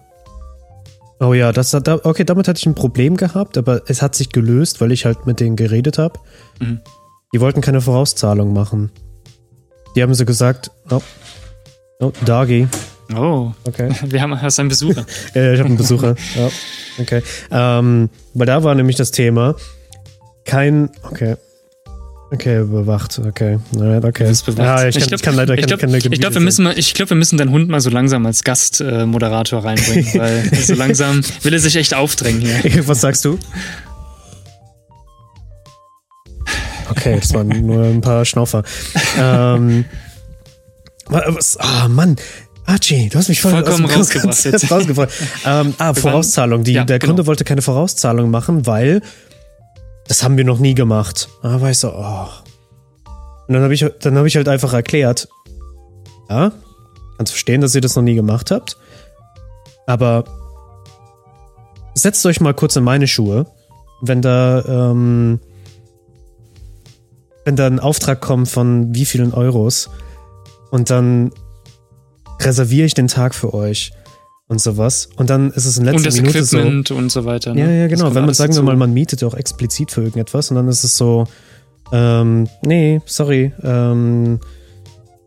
Oh 1.19 1.34
ja, 1.34 1.52
das 1.52 1.73
hat, 1.73 1.88
okay, 1.88 2.25
damit 2.25 2.49
hatte 2.49 2.58
ich 2.58 2.67
ein 2.67 2.75
Problem 2.75 3.17
gehabt, 3.17 3.56
aber 3.56 3.82
es 3.87 4.02
hat 4.02 4.14
sich 4.14 4.31
gelöst, 4.31 4.81
weil 4.81 4.93
ich 4.93 5.05
halt 5.05 5.26
mit 5.26 5.40
denen 5.40 5.56
geredet 5.56 5.99
habe. 5.99 6.19
Mhm. 6.61 6.81
Die 7.32 7.40
wollten 7.40 7.61
keine 7.61 7.81
Vorauszahlung 7.81 8.52
machen. 8.52 8.90
Die 9.96 10.02
haben 10.02 10.12
so 10.14 10.25
gesagt, 10.25 10.70
oh, 10.90 11.00
oh 12.00 12.12
Dagi, 12.25 12.67
Oh, 13.17 13.53
okay. 13.64 13.91
Wir 14.05 14.23
haben 14.23 14.41
hast 14.41 14.59
einen 14.59 14.69
Besucher. 14.69 15.05
ja, 15.35 15.53
ich 15.53 15.59
habe 15.59 15.69
einen 15.69 15.76
Besucher. 15.76 16.14
ja, 16.37 16.50
okay. 16.99 17.23
Ähm, 17.50 18.11
weil 18.35 18.47
da 18.47 18.62
war 18.62 18.75
nämlich 18.75 18.97
das 18.97 19.11
Thema 19.11 19.56
kein, 20.44 20.91
okay. 21.03 21.37
Okay, 22.32 22.61
überwacht, 22.61 23.20
okay. 23.26 23.59
Alright, 23.76 24.05
okay. 24.06 24.25
Ja, 24.25 24.31
ich, 24.31 24.44
kann, 24.47 24.88
ich, 24.88 24.94
glaub, 24.94 25.12
ich 25.12 25.23
kann 25.23 25.35
leider 25.35 25.55
ich 25.55 25.67
glaub, 25.67 25.81
keine, 25.81 25.99
keine 25.99 26.14
Ich 26.14 26.20
glaube, 26.20 26.35
wir, 26.37 26.41
müssen 26.41 26.67
glaub, 26.94 27.11
wir 27.11 27.17
müssen 27.17 27.37
deinen 27.37 27.50
Hund 27.50 27.69
mal 27.69 27.81
so 27.81 27.91
langsam 27.91 28.25
als 28.25 28.43
Gastmoderator 28.43 29.61
äh, 29.61 29.67
reinbringen, 29.67 30.15
weil 30.15 30.50
so 30.55 30.75
langsam 30.75 31.20
will 31.43 31.53
er 31.53 31.61
sich 31.61 31.76
echt 31.76 31.93
aufdrängen 31.93 32.41
hier. 32.41 32.88
Was 32.88 33.03
sagst 33.03 33.26
du? 33.26 33.38
Okay, 36.88 37.19
das 37.20 37.35
waren 37.35 37.49
nur 37.49 37.85
ein 37.85 38.00
paar 38.00 38.25
Schnaufer. 38.25 38.62
ähm, 39.19 39.85
was, 41.06 41.58
ah, 41.58 41.88
Mann, 41.88 42.17
Archie, 42.67 43.09
du 43.09 43.19
hast 43.19 43.29
mich 43.29 43.41
voll 43.41 43.53
vollkommen 43.53 43.87
aus 43.87 43.97
rausgebracht. 43.97 44.44
Jetzt. 44.44 44.70
rausgebracht. 44.70 45.11
ähm, 45.44 45.75
ah, 45.79 45.94
Vorauszahlung. 45.94 46.65
Die, 46.65 46.72
ja, 46.72 46.84
der 46.84 46.98
genau. 46.98 47.10
Kunde 47.10 47.27
wollte 47.27 47.44
keine 47.44 47.63
Vorauszahlung 47.63 48.31
machen, 48.31 48.67
weil 48.67 49.03
das 50.06 50.22
haben 50.22 50.36
wir 50.36 50.44
noch 50.44 50.58
nie 50.58 50.75
gemacht. 50.75 51.29
Ah, 51.43 51.60
weißt 51.60 51.84
du, 51.84 51.89
oh. 51.89 52.29
Und 53.48 53.55
dann 53.55 53.63
habe 53.63 53.75
ich, 53.75 53.84
dann 54.01 54.17
hab 54.17 54.27
ich 54.27 54.36
halt 54.36 54.48
einfach 54.48 54.72
erklärt, 54.72 55.29
ja, 56.29 56.53
kannst 57.17 57.32
verstehen, 57.32 57.60
dass 57.60 57.75
ihr 57.75 57.81
das 57.81 57.96
noch 57.96 58.03
nie 58.03 58.15
gemacht 58.15 58.51
habt, 58.51 58.77
aber 59.86 60.25
setzt 61.94 62.25
euch 62.27 62.41
mal 62.41 62.55
kurz 62.55 62.77
in 62.77 62.84
meine 62.84 63.06
Schuhe, 63.06 63.46
wenn 64.01 64.22
da, 64.22 64.65
ähm, 64.67 65.41
wenn 67.44 67.56
da 67.56 67.67
ein 67.67 67.81
Auftrag 67.81 68.20
kommt 68.20 68.48
von 68.48 68.94
wie 68.94 69.05
vielen 69.05 69.34
Euros 69.34 69.91
und 70.70 70.91
dann 70.91 71.32
reserviere 72.44 72.87
ich 72.87 72.94
den 72.94 73.08
Tag 73.08 73.34
für 73.34 73.55
euch 73.55 73.93
und 74.49 74.61
sowas. 74.61 75.08
Und 75.17 75.31
dann 75.31 75.51
ist 75.51 75.65
es 75.65 75.79
in 75.79 75.84
letzter 75.84 75.99
und 75.99 76.06
das 76.06 76.17
Minute 76.17 76.39
Equipment 76.39 76.89
so. 76.89 76.94
und 76.94 77.11
so 77.11 77.25
weiter. 77.25 77.55
Ne? 77.55 77.61
Ja, 77.61 77.70
ja, 77.70 77.87
genau. 77.89 78.15
Wenn 78.15 78.27
man, 78.27 78.34
sagen 78.34 78.55
wir 78.55 78.63
mal, 78.63 78.77
man 78.77 78.93
mietet 78.93 79.22
ja 79.22 79.29
auch 79.29 79.34
explizit 79.34 79.91
für 79.91 80.03
irgendetwas 80.03 80.51
und 80.51 80.56
dann 80.56 80.69
ist 80.69 80.84
es 80.84 80.96
so, 80.96 81.27
ähm, 81.93 82.49
nee, 82.65 83.01
sorry, 83.06 83.53
ähm, 83.63 84.41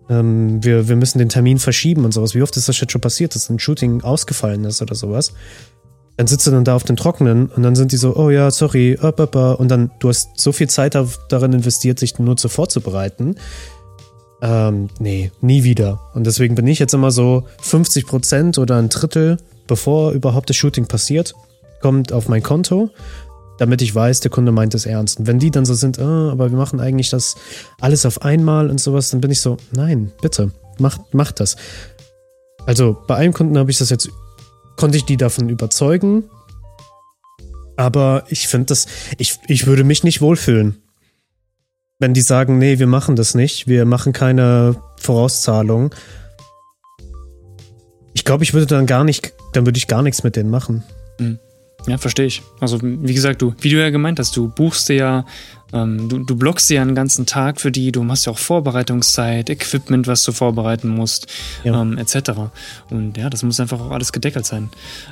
ähm, 0.10 0.64
wir, 0.64 0.88
wir 0.88 0.96
müssen 0.96 1.18
den 1.18 1.30
Termin 1.30 1.58
verschieben 1.58 2.06
und 2.06 2.14
sowas. 2.14 2.36
Wie 2.36 2.42
oft 2.42 2.56
ist 2.58 2.70
das 2.70 2.80
jetzt 2.80 2.92
schon 2.92 3.02
passiert, 3.02 3.36
dass 3.36 3.50
ein 3.50 3.60
Shooting 3.60 4.02
ausgefallen 4.02 4.64
ist 4.66 4.82
oder 4.82 4.96
sowas? 4.96 5.34
Dann 6.18 6.28
sitzt 6.28 6.48
du 6.48 6.52
dann 6.52 6.64
da 6.64 6.76
auf 6.76 6.84
dem 6.84 6.96
Trockenen 6.96 7.48
und 7.48 7.64
dann 7.64 7.76
sind 7.76 7.92
die 7.92 7.98
so, 7.98 8.16
oh 8.16 8.30
ja, 8.30 8.50
sorry, 8.50 8.96
und 8.96 9.70
dann, 9.70 9.92
du 10.00 10.08
hast 10.08 10.40
so 10.40 10.54
viel 10.54 10.70
Zeit 10.70 10.96
darin 11.30 11.52
investiert, 11.52 12.00
sich 12.00 12.18
nur 12.20 12.38
zu 12.38 12.48
vorzubereiten 12.48 13.36
ähm, 14.46 14.90
nee, 15.00 15.32
nie 15.42 15.64
wieder. 15.64 16.00
Und 16.14 16.28
deswegen 16.28 16.54
bin 16.54 16.68
ich 16.68 16.78
jetzt 16.78 16.94
immer 16.94 17.10
so 17.10 17.48
50 17.62 18.06
Prozent 18.06 18.58
oder 18.60 18.78
ein 18.78 18.90
Drittel, 18.90 19.38
bevor 19.66 20.12
überhaupt 20.12 20.52
das 20.52 20.56
Shooting 20.56 20.86
passiert, 20.86 21.34
kommt 21.82 22.14
auf 22.14 22.30
mein 22.30 22.44
Konto, 22.44 22.92
damit 23.58 23.82
ich 23.82 23.96
weiß, 23.96 24.20
der 24.20 24.30
Kunde 24.30 24.52
meint 24.52 24.76
es 24.76 24.86
ernst. 24.86 25.20
Und 25.20 25.26
wenn 25.26 25.40
die 25.40 25.50
dann 25.50 25.66
so 25.66 25.74
sind, 25.74 25.98
ah, 25.98 26.32
aber 26.32 26.52
wir 26.52 26.58
machen 26.60 26.80
eigentlich 26.80 27.10
das 27.10 27.36
alles 27.82 28.06
auf 28.06 28.22
einmal 28.22 28.70
und 28.70 28.80
sowas, 28.80 29.10
dann 29.10 29.20
bin 29.20 29.32
ich 29.32 29.42
so, 29.42 29.58
nein, 29.72 30.12
bitte, 30.22 30.52
macht, 30.78 31.16
macht 31.16 31.40
das. 31.40 31.56
Also 32.68 32.96
bei 33.08 33.16
einem 33.16 33.34
Kunden 33.34 33.58
habe 33.58 33.72
ich 33.72 33.80
das 33.80 33.90
jetzt, 33.90 34.10
konnte 34.78 34.98
ich 34.98 35.06
die 35.06 35.18
davon 35.18 35.50
überzeugen, 35.50 36.26
aber 37.78 38.26
ich 38.30 38.48
finde 38.48 38.68
das, 38.68 38.86
ich, 39.18 39.40
ich 39.48 39.66
würde 39.66 39.84
mich 39.84 40.04
nicht 40.04 40.22
wohlfühlen, 40.22 40.84
wenn 42.00 42.14
die 42.14 42.22
sagen, 42.22 42.58
nee, 42.58 42.80
wir 42.80 42.88
machen 42.88 43.16
das 43.16 43.36
nicht, 43.36 43.68
wir 43.68 43.86
machen 43.86 44.14
keine 44.14 44.76
Vorauszahlung. 45.00 45.94
Ich, 48.14 48.26
glaube, 48.26 48.44
ich 48.44 48.54
würde 48.54 48.66
dann 48.66 48.86
gar 48.86 49.04
nicht, 49.04 49.34
dann 49.54 49.66
würde 49.66 49.78
ich 49.78 49.88
gar 49.88 50.02
nichts 50.02 50.24
mit 50.24 50.36
denen 50.36 50.50
machen. 50.50 50.84
Mhm. 51.20 51.40
Ja, 51.88 51.98
verstehe 52.00 52.26
ich. 52.26 52.42
Also, 52.60 52.80
wie 52.82 53.14
gesagt, 53.14 53.42
du, 53.44 53.54
wie 53.62 53.70
du 53.70 53.80
ja 53.80 53.92
gemeint 53.92 54.18
hast, 54.18 54.36
du 54.36 54.48
buchst 54.48 54.90
dir 54.90 54.96
ja, 54.96 55.26
ähm, 55.72 56.10
du, 56.10 56.20
du 56.24 56.36
blockst 56.36 56.68
dir 56.70 56.76
ja 56.76 56.82
einen 56.82 56.96
ganzen 56.96 57.28
Tag 57.28 57.62
für 57.62 57.72
die, 57.72 57.92
du 57.92 58.02
machst 58.02 58.26
ja 58.26 58.32
auch 58.32 58.40
Vorbereitungszeit, 58.40 59.52
Equipment, 59.52 60.08
was 60.08 60.24
du 60.24 60.32
vorbereiten 60.32 60.90
musst, 60.90 61.28
Ja. 61.64 61.80
ähm, 61.80 62.00
etc. 62.00 62.32
Und 62.90 63.18
ja, 63.18 63.30
das 63.30 63.44
muss 63.44 63.60
einfach 63.60 63.80
auch 63.80 63.92
alles 63.92 64.12
gedeckelt 64.12 64.48
sein. 64.48 64.70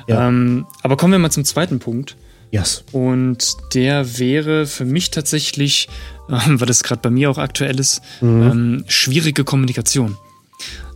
Ja. 0.08 0.26
Ähm, 0.26 0.66
aber 0.82 0.96
kommen 0.96 1.12
wir 1.12 1.18
mal 1.20 1.30
zum 1.30 1.44
zweiten 1.44 1.78
Punkt. 1.78 2.16
Yes. 2.54 2.84
Und 2.92 3.56
der 3.74 4.20
wäre 4.20 4.66
für 4.66 4.84
mich 4.84 5.10
tatsächlich, 5.10 5.88
ähm, 6.30 6.60
weil 6.60 6.68
das 6.68 6.84
gerade 6.84 7.00
bei 7.02 7.10
mir 7.10 7.28
auch 7.28 7.38
aktuell 7.38 7.80
ist, 7.80 8.00
ähm, 8.22 8.84
schwierige 8.86 9.42
Kommunikation. 9.42 10.16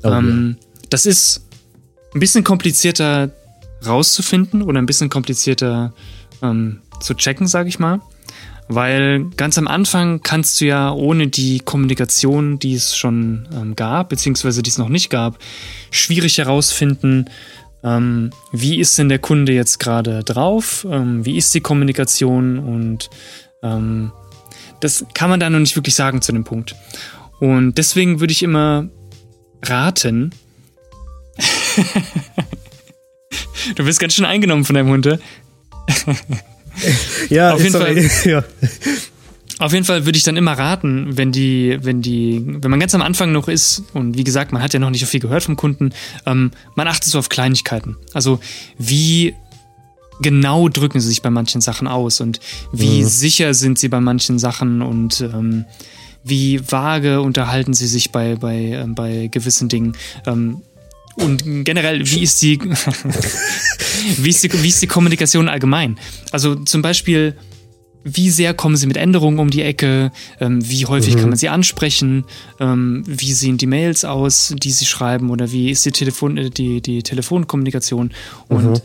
Oh, 0.05 0.09
ähm, 0.09 0.57
Das 0.89 1.05
ist 1.05 1.49
ein 2.15 2.21
bisschen 2.21 2.45
komplizierter 2.45 3.33
rauszufinden 3.85 4.63
oder 4.63 4.81
ein 4.81 4.87
bisschen 4.87 5.11
komplizierter 5.11 5.93
ähm, 6.43 6.79
zu 7.01 7.15
checken, 7.15 7.49
sage 7.49 7.69
ich 7.69 7.81
mal. 7.81 8.01
Weil 8.69 9.25
ganz 9.37 9.59
am 9.59 9.67
Anfang 9.67 10.23
kannst 10.23 10.61
du 10.61 10.67
ja 10.67 10.93
ohne 10.93 11.27
die 11.27 11.59
Kommunikation, 11.59 12.61
die 12.61 12.75
es 12.75 12.97
schon 12.97 13.49
ähm, 13.53 13.75
gab, 13.75 14.11
beziehungsweise 14.11 14.63
die 14.63 14.71
es 14.71 14.79
noch 14.79 14.91
nicht 14.91 15.11
gab, 15.11 15.41
schwierig 15.91 16.39
herausfinden, 16.39 17.25
ähm, 17.85 18.31
wie 18.53 18.79
ist 18.81 18.99
denn 18.99 19.09
der 19.09 19.19
Kunde 19.19 19.53
jetzt 19.53 19.79
gerade 19.79 20.25
drauf, 20.25 20.87
ähm, 20.91 21.25
wie 21.25 21.37
ist 21.37 21.55
die 21.55 21.61
Kommunikation 21.61 22.59
und 22.59 23.11
ähm, 23.63 24.13
das 24.81 25.05
kann 25.15 25.31
man 25.31 25.41
da 25.41 25.51
noch 25.51 25.59
nicht 25.59 25.77
wirklich 25.77 25.95
sagen 25.95 26.23
zu 26.23 26.33
dem 26.33 26.45
Punkt. 26.45 26.77
Und 27.41 27.79
deswegen 27.79 28.21
würde 28.21 28.33
ich 28.33 28.43
immer 28.43 28.89
raten, 29.63 30.33
du 33.77 33.85
bist 33.85 34.01
ganz 34.01 34.15
schön 34.15 34.25
eingenommen 34.25 34.65
von 34.65 34.75
deinem 34.75 34.89
Hund, 34.89 35.07
ja? 37.29 37.53
Auf 37.55 37.61
jeden 37.61 37.73
sorry. 37.73 38.11
ja. 38.25 38.45
Auf 39.59 39.73
jeden 39.73 39.85
Fall 39.85 40.07
würde 40.07 40.17
ich 40.17 40.25
dann 40.25 40.37
immer 40.37 40.53
raten, 40.53 41.17
wenn 41.17 41.33
die, 41.33 41.79
wenn 41.81 42.01
die, 42.01 42.43
wenn 42.47 42.71
man 42.71 42.79
ganz 42.79 42.95
am 42.95 43.03
Anfang 43.03 43.33
noch 43.33 43.49
ist 43.49 43.83
und 43.93 44.17
wie 44.17 44.25
gesagt, 44.25 44.53
man 44.53 44.63
hat 44.63 44.73
ja 44.73 44.79
noch 44.79 44.91
nicht 44.91 45.01
so 45.01 45.07
viel 45.07 45.21
gehört 45.21 45.43
vom 45.43 45.57
Kunden, 45.57 45.91
ähm, 46.27 46.53
man 46.77 46.87
achtet 46.87 47.11
so 47.11 47.19
auf 47.19 47.29
Kleinigkeiten. 47.29 47.97
Also 48.13 48.39
wie 48.79 49.35
genau 50.21 50.69
drücken 50.69 51.01
sie 51.01 51.09
sich 51.09 51.23
bei 51.23 51.31
manchen 51.31 51.61
Sachen 51.61 51.89
aus 51.89 52.21
und 52.21 52.41
wie 52.73 53.05
sicher 53.05 53.55
sind 53.55 53.79
sie 53.79 53.89
bei 53.89 54.01
manchen 54.01 54.39
Sachen 54.39 54.83
und 54.83 55.21
ähm, 55.21 55.65
wie 56.25 56.61
vage 56.71 57.21
unterhalten 57.21 57.75
sie 57.75 57.87
sich 57.87 58.11
bei, 58.11 58.37
bei, 58.37 58.55
ähm, 58.55 58.95
bei 58.95 59.29
gewissen 59.29 59.69
Dingen. 59.69 59.97
Ähm, 60.27 60.63
und 61.17 61.43
generell, 61.65 62.09
wie 62.09 62.23
ist 62.23 62.43
die, 62.43 62.61
wie 64.19 64.29
ist 64.29 64.45
die, 64.45 64.63
wie 64.63 64.69
ist 64.69 64.83
die 64.83 64.87
Kommunikation 64.87 65.49
allgemein? 65.49 65.99
Also 66.31 66.55
zum 66.55 66.83
Beispiel, 66.83 67.35
wie 68.17 68.31
sehr 68.31 68.55
kommen 68.55 68.77
sie 68.77 68.87
mit 68.87 68.97
Änderungen 68.97 69.39
um 69.39 69.51
die 69.51 69.63
Ecke, 69.63 70.11
ähm, 70.41 70.69
wie 70.69 70.87
häufig 70.87 71.17
kann 71.17 71.29
man 71.29 71.39
sie 71.39 71.49
ansprechen, 71.49 72.25
ähm, 72.61 73.03
wie 73.07 73.33
sehen 73.33 73.59
die 73.59 73.67
Mails 73.67 74.05
aus, 74.05 74.55
die 74.57 74.71
sie 74.71 74.87
schreiben 74.87 75.31
oder 75.31 75.51
wie 75.53 75.71
ist 75.71 75.85
die, 75.85 75.93
Telefon 75.93 76.37
äh, 76.37 76.51
die, 76.51 76.81
die 76.81 77.03
Telefonkommunikation 77.03 78.13
und 78.49 78.83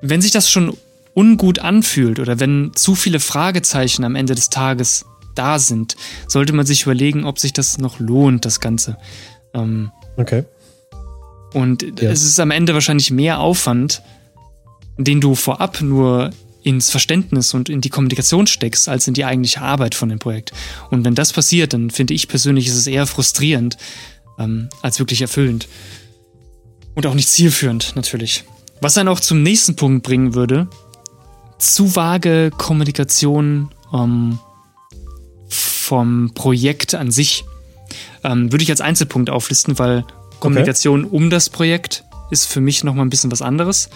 wenn 0.00 0.20
sich 0.20 0.30
das 0.30 0.50
schon 0.50 0.76
ungut 1.14 1.58
anfühlt 1.58 2.20
oder 2.20 2.38
wenn 2.38 2.70
zu 2.74 2.94
viele 2.94 3.18
Fragezeichen 3.20 4.04
am 4.04 4.14
Ende 4.14 4.34
des 4.36 4.50
Tages 4.50 5.04
da 5.34 5.58
sind, 5.58 5.96
sollte 6.28 6.52
man 6.52 6.66
sich 6.66 6.82
überlegen, 6.84 7.24
ob 7.24 7.38
sich 7.38 7.52
das 7.52 7.78
noch 7.78 7.98
lohnt, 7.98 8.44
das 8.44 8.60
Ganze. 8.60 8.96
Ähm, 9.54 9.90
Okay. 10.16 10.44
und 11.54 11.82
Ja. 12.00 12.10
es 12.10 12.22
ist 12.24 12.38
am 12.40 12.50
Ende 12.50 12.74
wahrscheinlich 12.74 13.10
mehr 13.10 13.38
Aufwand, 13.40 14.02
den 14.96 15.20
du 15.20 15.34
vorab 15.36 15.80
nur 15.80 16.30
ins 16.68 16.90
Verständnis 16.90 17.54
und 17.54 17.70
in 17.70 17.80
die 17.80 17.88
Kommunikation 17.88 18.46
steckst, 18.46 18.90
als 18.90 19.08
in 19.08 19.14
die 19.14 19.24
eigentliche 19.24 19.62
Arbeit 19.62 19.94
von 19.94 20.10
dem 20.10 20.18
Projekt. 20.18 20.52
Und 20.90 21.02
wenn 21.06 21.14
das 21.14 21.32
passiert, 21.32 21.72
dann 21.72 21.88
finde 21.88 22.12
ich 22.12 22.28
persönlich, 22.28 22.66
ist 22.66 22.76
es 22.76 22.86
eher 22.86 23.06
frustrierend 23.06 23.78
ähm, 24.38 24.68
als 24.82 24.98
wirklich 24.98 25.22
erfüllend. 25.22 25.66
Und 26.94 27.06
auch 27.06 27.14
nicht 27.14 27.30
zielführend, 27.30 27.96
natürlich. 27.96 28.44
Was 28.82 28.92
dann 28.92 29.08
auch 29.08 29.18
zum 29.18 29.42
nächsten 29.42 29.76
Punkt 29.76 30.02
bringen 30.02 30.34
würde, 30.34 30.68
zu 31.56 31.96
vage 31.96 32.50
Kommunikation 32.50 33.70
ähm, 33.94 34.38
vom 35.48 36.32
Projekt 36.34 36.94
an 36.94 37.10
sich. 37.10 37.46
Ähm, 38.24 38.52
würde 38.52 38.62
ich 38.62 38.70
als 38.70 38.82
Einzelpunkt 38.82 39.30
auflisten, 39.30 39.78
weil 39.78 40.04
Kommunikation 40.38 41.06
um 41.06 41.30
das 41.30 41.48
Projekt 41.48 42.04
ist 42.30 42.44
für 42.44 42.60
mich 42.60 42.84
nochmal 42.84 43.06
ein 43.06 43.10
bisschen 43.10 43.32
was 43.32 43.40
anderes. 43.40 43.88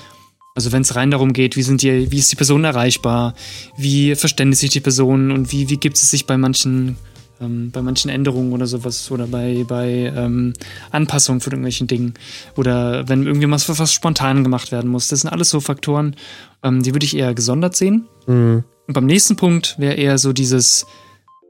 Also 0.55 0.73
wenn 0.73 0.83
es 0.83 0.97
rein 0.97 1.11
darum 1.11 1.33
geht, 1.33 1.57
wie 1.57 1.63
sind 1.63 1.83
die, 1.83 2.11
wie 2.11 2.19
ist 2.19 2.31
die 2.31 2.37
Person 2.37 2.65
erreichbar, 2.65 3.35
wie 3.77 4.15
verständigt 4.15 4.61
sich 4.61 4.71
die 4.71 4.81
Person 4.81 5.31
und 5.31 5.51
wie, 5.51 5.71
wie 5.71 5.79
gibt 5.79 5.97
es 5.97 6.11
sich 6.11 6.27
bei 6.27 6.37
manchen, 6.37 6.97
ähm, 7.41 7.71
bei 7.71 7.81
manchen 7.81 8.11
Änderungen 8.11 8.53
oder 8.53 8.67
sowas 8.67 9.11
oder 9.11 9.27
bei, 9.27 9.65
bei 9.67 10.13
ähm, 10.15 10.53
Anpassungen 10.91 11.41
von 11.41 11.53
irgendwelchen 11.53 11.87
Dingen 11.87 12.15
oder 12.57 13.09
wenn 13.09 13.27
irgendwie 13.27 13.51
was, 13.51 13.67
was 13.79 13.93
spontan 13.93 14.43
gemacht 14.43 14.73
werden 14.73 14.91
muss. 14.91 15.09
Das 15.09 15.23
sind 15.23 15.31
alles 15.31 15.49
so 15.49 15.61
Faktoren, 15.61 16.17
ähm, 16.63 16.83
die 16.83 16.93
würde 16.95 17.07
ich 17.07 17.17
eher 17.17 17.33
gesondert 17.33 17.75
sehen. 17.75 18.07
Mhm. 18.27 18.65
Und 18.87 18.95
beim 18.95 19.07
nächsten 19.07 19.37
Punkt 19.37 19.77
wäre 19.79 19.95
eher 19.95 20.19
so 20.19 20.35
dieses, 20.35 20.85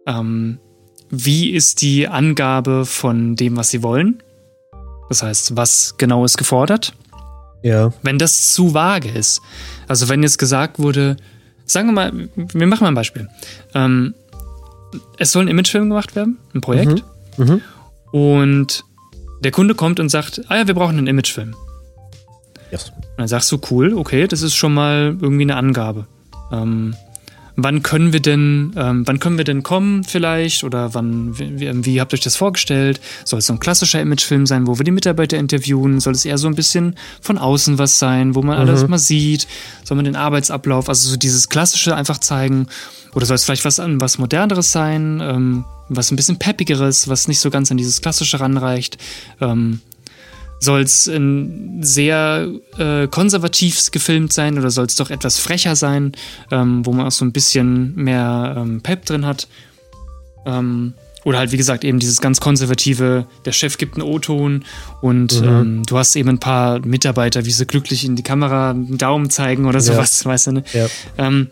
ähm, 0.07 0.59
wie 1.11 1.51
ist 1.51 1.83
die 1.83 2.07
Angabe 2.07 2.87
von 2.87 3.35
dem, 3.35 3.57
was 3.57 3.71
sie 3.71 3.83
wollen? 3.83 4.23
Das 5.09 5.25
heißt, 5.25 5.57
was 5.57 5.97
genau 5.99 6.25
ist 6.25 6.39
gefordert? 6.39 6.95
Ja. 7.63 7.93
Wenn 8.03 8.19
das 8.19 8.53
zu 8.53 8.75
vage 8.75 9.09
ist, 9.09 9.41
also 9.89 10.09
wenn 10.09 10.23
jetzt 10.23 10.39
gesagt 10.39 10.79
wurde, 10.79 11.17
sagen 11.65 11.89
wir 11.89 11.93
mal, 11.93 12.29
wir 12.35 12.67
machen 12.67 12.85
mal 12.85 12.89
ein 12.89 12.95
Beispiel. 12.95 13.29
Ähm, 13.75 14.15
es 15.19 15.33
soll 15.33 15.45
ein 15.45 15.49
Imagefilm 15.49 15.89
gemacht 15.89 16.15
werden, 16.17 16.39
ein 16.55 16.61
Projekt. 16.61 17.03
Mhm. 17.37 17.61
Und 18.11 18.85
der 19.43 19.51
Kunde 19.51 19.75
kommt 19.75 20.01
und 20.01 20.09
sagt, 20.09 20.43
ah 20.49 20.57
ja, 20.57 20.67
wir 20.67 20.75
brauchen 20.75 20.99
einen 20.99 21.07
Imagefilm. 21.07 21.55
Yes. 22.71 22.91
Und 22.91 23.19
dann 23.19 23.29
sagst 23.29 23.51
du, 23.53 23.61
cool, 23.71 23.95
okay, 23.95 24.27
das 24.27 24.43
ist 24.43 24.55
schon 24.55 24.75
mal 24.75 25.17
irgendwie 25.21 25.43
eine 25.43 25.57
Angabe. 25.57 26.07
Ähm, 26.53 26.95
wann 27.57 27.83
können 27.83 28.13
wir 28.13 28.21
denn, 28.21 28.73
ähm, 28.77 29.03
wann 29.07 29.19
können 29.19 29.37
wir 29.37 29.45
denn 29.45 29.63
kommen 29.63 30.05
vielleicht? 30.05 30.65
Oder 30.65 30.95
wann, 30.95 31.39
wie, 31.39 31.85
wie 31.85 32.01
habt 32.01 32.13
ihr 32.13 32.17
euch 32.17 32.21
das 32.21 32.37
vorgestellt? 32.37 33.01
Soll 33.25 33.39
es 33.41 33.47
so 33.47 33.53
ein 33.53 33.59
klassischer 33.61 34.01
Imagefilm 34.01 34.47
sein, 34.47 34.67
wo 34.67 34.79
wir 34.79 34.85
die 34.85 34.91
Mitarbeiter 34.91 35.39
interviewen? 35.39 36.01
Soll 36.01 36.15
es 36.15 36.25
eher 36.25 36.39
so 36.39 36.47
ein 36.49 36.55
bisschen 36.55 36.97
von 37.21 37.39
außen 37.39 37.79
was 37.79 37.99
sein, 37.99 38.35
wo 38.35 38.43
man 38.43 38.59
alles 38.59 38.87
mal 38.89 38.99
sieht? 38.99 39.47
Soll 39.85 39.97
man 39.97 40.05
den 40.05 40.17
Arbeitsablauf, 40.17 40.89
also 40.89 41.09
so 41.09 41.17
dieses 41.17 41.49
Klassische 41.49 41.95
einfach 41.95 42.19
zeigen? 42.19 42.67
Oder 43.15 43.27
soll 43.27 43.35
es 43.35 43.45
vielleicht 43.45 43.65
was, 43.65 43.79
an- 43.81 44.01
was 44.01 44.19
Moderneres 44.19 44.73
sein? 44.73 45.21
Ähm, 45.23 45.65
was 45.89 46.11
ein 46.11 46.17
bisschen 46.17 46.39
peppigeres, 46.39 47.09
was 47.09 47.29
nicht 47.29 47.41
so 47.41 47.51
ganz 47.51 47.71
an 47.71 47.77
dieses 47.77 48.01
Klassische 48.01 48.41
ranreicht? 48.41 48.97
Ähm, 49.41 49.81
soll 50.63 50.83
es 50.83 51.11
sehr 51.81 52.49
äh, 52.79 53.09
konservativ 53.09 53.91
gefilmt 53.91 54.33
sein 54.33 54.59
oder 54.59 54.71
soll 54.71 54.87
es 54.87 54.95
doch 54.95 55.11
etwas 55.11 55.39
frecher 55.39 55.75
sein, 55.75 56.13
ähm, 56.53 56.87
wo 56.87 56.93
man 56.93 57.07
auch 57.07 57.11
so 57.13 57.25
ein 57.25 57.33
bisschen 57.33 57.95
mehr 57.97 58.55
ähm, 58.57 58.81
Pep 58.81 59.05
drin 59.05 59.27
hat? 59.27 59.49
Ähm, 60.47 60.95
oder 61.25 61.39
halt, 61.39 61.53
wie 61.53 61.57
gesagt, 61.57 61.85
eben 61.85 61.99
dieses 61.99 62.21
ganz 62.21 62.41
konservative, 62.41 63.27
der 63.45 63.53
Chef 63.53 63.77
gibt 63.79 63.95
einen 63.97 64.03
O-Ton 64.09 64.65
und 65.03 65.33
ähm, 65.45 65.83
du 65.87 65.99
hast 65.99 66.15
eben 66.17 66.29
ein 66.29 66.39
paar 66.41 66.79
Mitarbeiter, 66.81 67.45
wie 67.45 67.51
sie 67.51 67.67
glücklich 67.67 68.05
in 68.05 68.17
die 68.17 68.23
Kamera 68.25 68.71
einen 68.71 68.99
Daumen 68.99 69.31
zeigen 69.31 69.67
oder 69.67 69.81
sowas, 69.81 70.25
weißt 70.25 70.49
du, 70.49 70.53
ne? 70.53 70.65
Ja. 70.73 70.87
Ähm, 71.19 71.49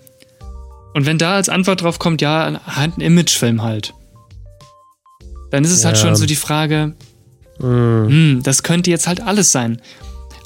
und 0.95 1.07
wenn 1.07 1.19
da 1.19 1.35
als 1.35 1.49
Antwort 1.49 1.83
drauf 1.83 1.99
kommt, 2.01 2.21
ja, 2.21 2.61
halt 2.67 2.97
ein 2.99 3.01
Imagefilm 3.01 3.63
halt, 3.63 3.95
dann 5.51 5.65
ist 5.65 5.71
es 5.73 5.85
halt 5.85 5.97
Ja. 5.97 6.03
schon 6.03 6.17
so 6.17 6.27
die 6.27 6.37
Frage, 6.37 6.95
Mhm. 7.63 8.09
hm, 8.09 8.43
das 8.43 8.63
könnte 8.63 8.91
jetzt 8.91 9.07
halt 9.07 9.21
alles 9.21 9.53
sein. 9.53 9.81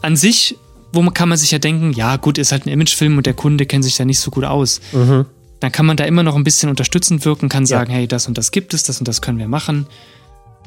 An 0.03 0.17
sich, 0.17 0.57
wo 0.93 1.03
man, 1.03 1.15
kann 1.15 1.29
man 1.29 1.39
sich 1.39 1.51
ja 1.51 1.59
denken, 1.59 1.93
ja 1.93 2.17
gut, 2.17 2.39
ist 2.39 2.53
halt 2.53 2.67
ein 2.67 2.69
Imagefilm 2.71 3.17
und 3.17 3.27
der 3.27 3.35
Kunde 3.35 3.67
kennt 3.67 3.85
sich 3.85 3.97
da 3.97 4.05
nicht 4.05 4.21
so 4.21 4.31
gut 4.31 4.45
aus. 4.45 4.81
Mhm. 4.93 5.27
Dann 5.61 5.73
kann 5.73 5.87
man 5.87 5.97
da 5.97 6.05
immer 6.05 6.23
noch 6.23 6.37
ein 6.37 6.45
bisschen 6.45 6.69
unterstützend 6.69 7.25
wirken, 7.25 7.49
kann 7.49 7.65
sagen, 7.67 7.91
hey, 7.93 8.07
das 8.07 8.27
und 8.29 8.37
das 8.37 8.51
gibt 8.51 8.75
es, 8.75 8.83
das 8.83 8.99
und 8.99 9.09
das 9.09 9.23
können 9.23 9.39
wir 9.39 9.49
machen. 9.49 9.87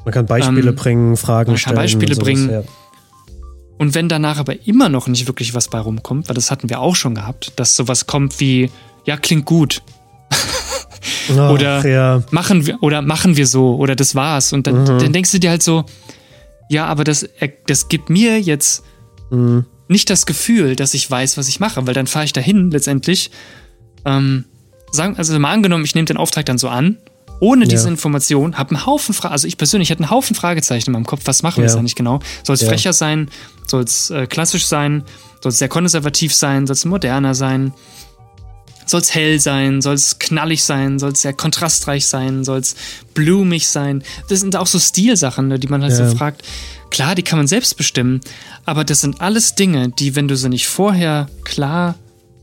Man 0.06 0.14
kann 0.14 0.26
Beispiele 0.26 0.70
Ähm, 0.70 0.76
bringen, 0.76 1.18
Fragen 1.18 1.52
man 1.52 1.56
kann 1.56 1.60
stellen. 1.60 1.76
Beispiele 1.76 2.10
und 2.12 2.16
sowas, 2.16 2.26
bringen. 2.26 2.50
Ja. 2.50 2.64
Und 3.78 3.94
wenn 3.94 4.10
danach 4.10 4.40
aber 4.40 4.66
immer 4.66 4.90
noch 4.90 5.08
nicht 5.08 5.28
wirklich 5.28 5.54
was 5.54 5.68
bei 5.68 5.80
rumkommt, 5.80 6.30
weil 6.30 6.34
das 6.36 6.50
hatten 6.50 6.68
wir 6.70 6.80
auch 6.80 6.96
schon 6.96 7.14
gehabt, 7.14 7.52
dass 7.58 7.76
sowas 7.76 8.08
kommt 8.08 8.40
wie, 8.40 8.72
ja, 9.06 9.18
klingt 9.18 9.46
gut, 9.46 9.84
Ach, 11.38 11.52
Oder- 11.52 11.86
ja. 11.88 12.24
machen 12.32 12.66
wir 12.66 12.82
oder 12.82 13.02
machen 13.02 13.38
wir 13.38 13.46
so 13.48 13.76
oder 13.76 13.96
das 13.96 14.16
war's. 14.16 14.52
Und 14.54 14.66
dann, 14.68 14.82
Mhm. 14.82 14.86
dann 15.00 15.14
denkst 15.14 15.32
du 15.32 15.40
dir 15.40 15.50
halt 15.52 15.62
so, 15.64 15.84
ja, 16.70 16.86
aber 16.86 17.04
das, 17.04 17.24
er- 17.24 17.54
das 17.68 17.88
gibt 17.90 18.10
mir 18.10 18.40
jetzt 18.42 18.84
Mhm. 19.30 19.66
nicht 19.88 20.10
das 20.10 20.26
Gefühl, 20.26 20.76
dass 20.76 20.94
ich 20.94 21.10
weiß, 21.10 21.38
was 21.38 21.48
ich 21.48 21.60
mache, 21.60 21.86
weil 21.88 21.94
dann 21.94 22.08
fahre 22.08 22.26
ich 22.26 22.34
dahin 22.34 22.72
letztendlich. 22.72 23.32
Ähm, 24.06 24.46
sagen, 24.92 25.18
also 25.18 25.38
mal 25.40 25.52
angenommen, 25.52 25.84
ich 25.84 25.96
nehme 25.96 26.06
den 26.06 26.18
Auftrag 26.18 26.46
dann 26.46 26.58
so 26.58 26.70
an 26.70 26.98
Ohne 27.40 27.68
diese 27.68 27.84
ja. 27.86 27.92
Information 27.92 28.58
habe 28.58 28.72
einen 28.76 28.86
Haufen 28.88 29.14
Fragen, 29.14 29.34
also 29.34 29.48
ich 29.48 29.58
persönlich 29.58 29.90
hätte 29.92 30.02
einen 30.04 30.10
Haufen 30.10 30.36
Fragezeichen 30.36 30.88
in 30.88 30.94
meinem 30.94 31.06
Kopf. 31.06 31.22
Was 31.26 31.44
machen 31.44 31.58
wir 31.58 31.66
ja. 31.66 31.70
jetzt 31.70 31.78
eigentlich 31.78 31.94
genau? 31.96 32.20
Soll 32.44 32.56
es 32.56 32.62
ja. 32.62 32.70
frecher 32.70 32.94
sein? 32.94 33.30
Soll 33.68 33.84
es 33.84 34.10
äh, 34.10 34.26
klassisch 34.28 34.66
sein? 34.66 35.04
Soll 35.44 35.52
es 35.52 35.60
sehr 35.60 35.68
konservativ 35.70 36.34
sein? 36.34 36.66
Soll 36.66 36.74
es 36.74 36.86
moderner 36.86 37.36
sein? 37.36 37.74
Soll 38.88 39.02
es 39.02 39.14
hell 39.14 39.40
sein? 39.40 39.82
Soll 39.82 39.96
es 39.96 40.18
knallig 40.18 40.64
sein? 40.64 40.98
Soll 40.98 41.12
es 41.12 41.22
sehr 41.22 41.34
kontrastreich 41.34 42.06
sein? 42.06 42.44
Soll 42.44 42.60
es 42.60 42.76
blumig 43.14 43.68
sein? 43.68 44.04
Das 44.30 44.40
sind 44.40 44.56
auch 44.56 44.68
so 44.68 44.80
Stilsachen, 44.80 45.50
ne, 45.50 45.60
die 45.60 45.68
man 45.68 45.84
halt 45.84 45.94
so 45.94 46.06
fragt. 46.16 46.44
Klar, 46.90 47.14
die 47.16 47.24
kann 47.24 47.38
man 47.38 47.48
selbst 47.48 47.76
bestimmen, 47.76 48.22
aber 48.66 48.86
das 48.86 49.02
sind 49.02 49.20
alles 49.20 49.56
Dinge, 49.56 49.90
die, 49.90 50.16
wenn 50.16 50.30
du 50.30 50.38
sie 50.38 50.50
nicht 50.50 50.68
vorher 50.68 51.28
klar 51.44 51.96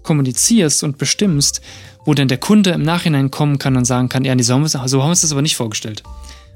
kommunizierst 0.02 0.84
und 0.84 0.98
bestimmst, 0.98 1.62
wo 2.04 2.12
dann 2.12 2.28
der 2.28 2.38
Kunde 2.38 2.70
im 2.70 2.82
Nachhinein 2.82 3.30
kommen 3.30 3.58
kann 3.58 3.76
und 3.76 3.86
sagen 3.86 4.10
kann, 4.10 4.24
ja, 4.24 4.40
so 4.42 4.54
haben 4.54 4.62
wir 4.62 4.66
es, 4.66 4.74
wir 4.74 5.08
das 5.08 5.32
aber 5.32 5.42
nicht 5.42 5.56
vorgestellt. 5.56 6.02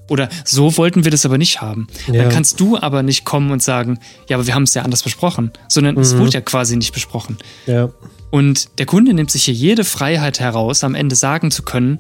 Oder 0.09 0.29
so 0.45 0.77
wollten 0.77 1.05
wir 1.05 1.11
das 1.11 1.25
aber 1.25 1.39
nicht 1.39 1.61
haben. 1.61 1.87
Ja. 2.07 2.23
Dann 2.23 2.33
kannst 2.33 2.61
du 2.61 2.79
aber 2.79 3.03
nicht 3.03 3.25
kommen 3.25 3.51
und 3.51 3.63
sagen, 3.63 3.99
ja, 4.29 4.37
aber 4.37 4.47
wir 4.47 4.55
haben 4.55 4.63
es 4.63 4.75
ja 4.75 4.83
anders 4.83 5.03
besprochen, 5.03 5.53
sondern 5.69 5.95
mhm. 5.95 6.01
es 6.01 6.17
wurde 6.17 6.33
ja 6.33 6.41
quasi 6.41 6.77
nicht 6.77 6.93
besprochen. 6.93 7.37
Ja. 7.67 7.91
Und 8.31 8.79
der 8.79 8.87
Kunde 8.87 9.15
nimmt 9.15 9.31
sich 9.31 9.45
hier 9.45 9.55
jede 9.55 9.85
Freiheit 9.85 10.41
heraus, 10.41 10.85
am 10.85 10.95
Ende 10.95 11.17
sagen 11.17 11.51
zu 11.51 11.63
können, 11.63 11.99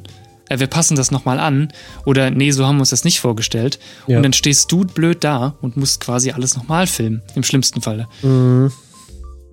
äh, 0.48 0.58
wir 0.58 0.66
passen 0.66 0.96
das 0.96 1.10
nochmal 1.10 1.38
an 1.38 1.72
oder 2.04 2.30
nee, 2.30 2.50
so 2.50 2.66
haben 2.66 2.76
wir 2.76 2.80
uns 2.80 2.90
das 2.90 3.04
nicht 3.04 3.20
vorgestellt. 3.20 3.78
Ja. 4.06 4.16
Und 4.16 4.22
dann 4.22 4.32
stehst 4.32 4.70
du 4.72 4.84
blöd 4.84 5.24
da 5.24 5.56
und 5.60 5.76
musst 5.76 6.00
quasi 6.00 6.30
alles 6.30 6.56
nochmal 6.56 6.86
filmen, 6.86 7.22
im 7.34 7.42
schlimmsten 7.42 7.80
Falle. 7.80 8.08
Mhm. 8.22 8.72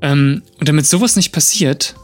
Ähm, 0.02 0.44
und 0.60 0.68
damit 0.68 0.86
sowas 0.86 1.16
nicht 1.16 1.32
passiert, 1.32 1.96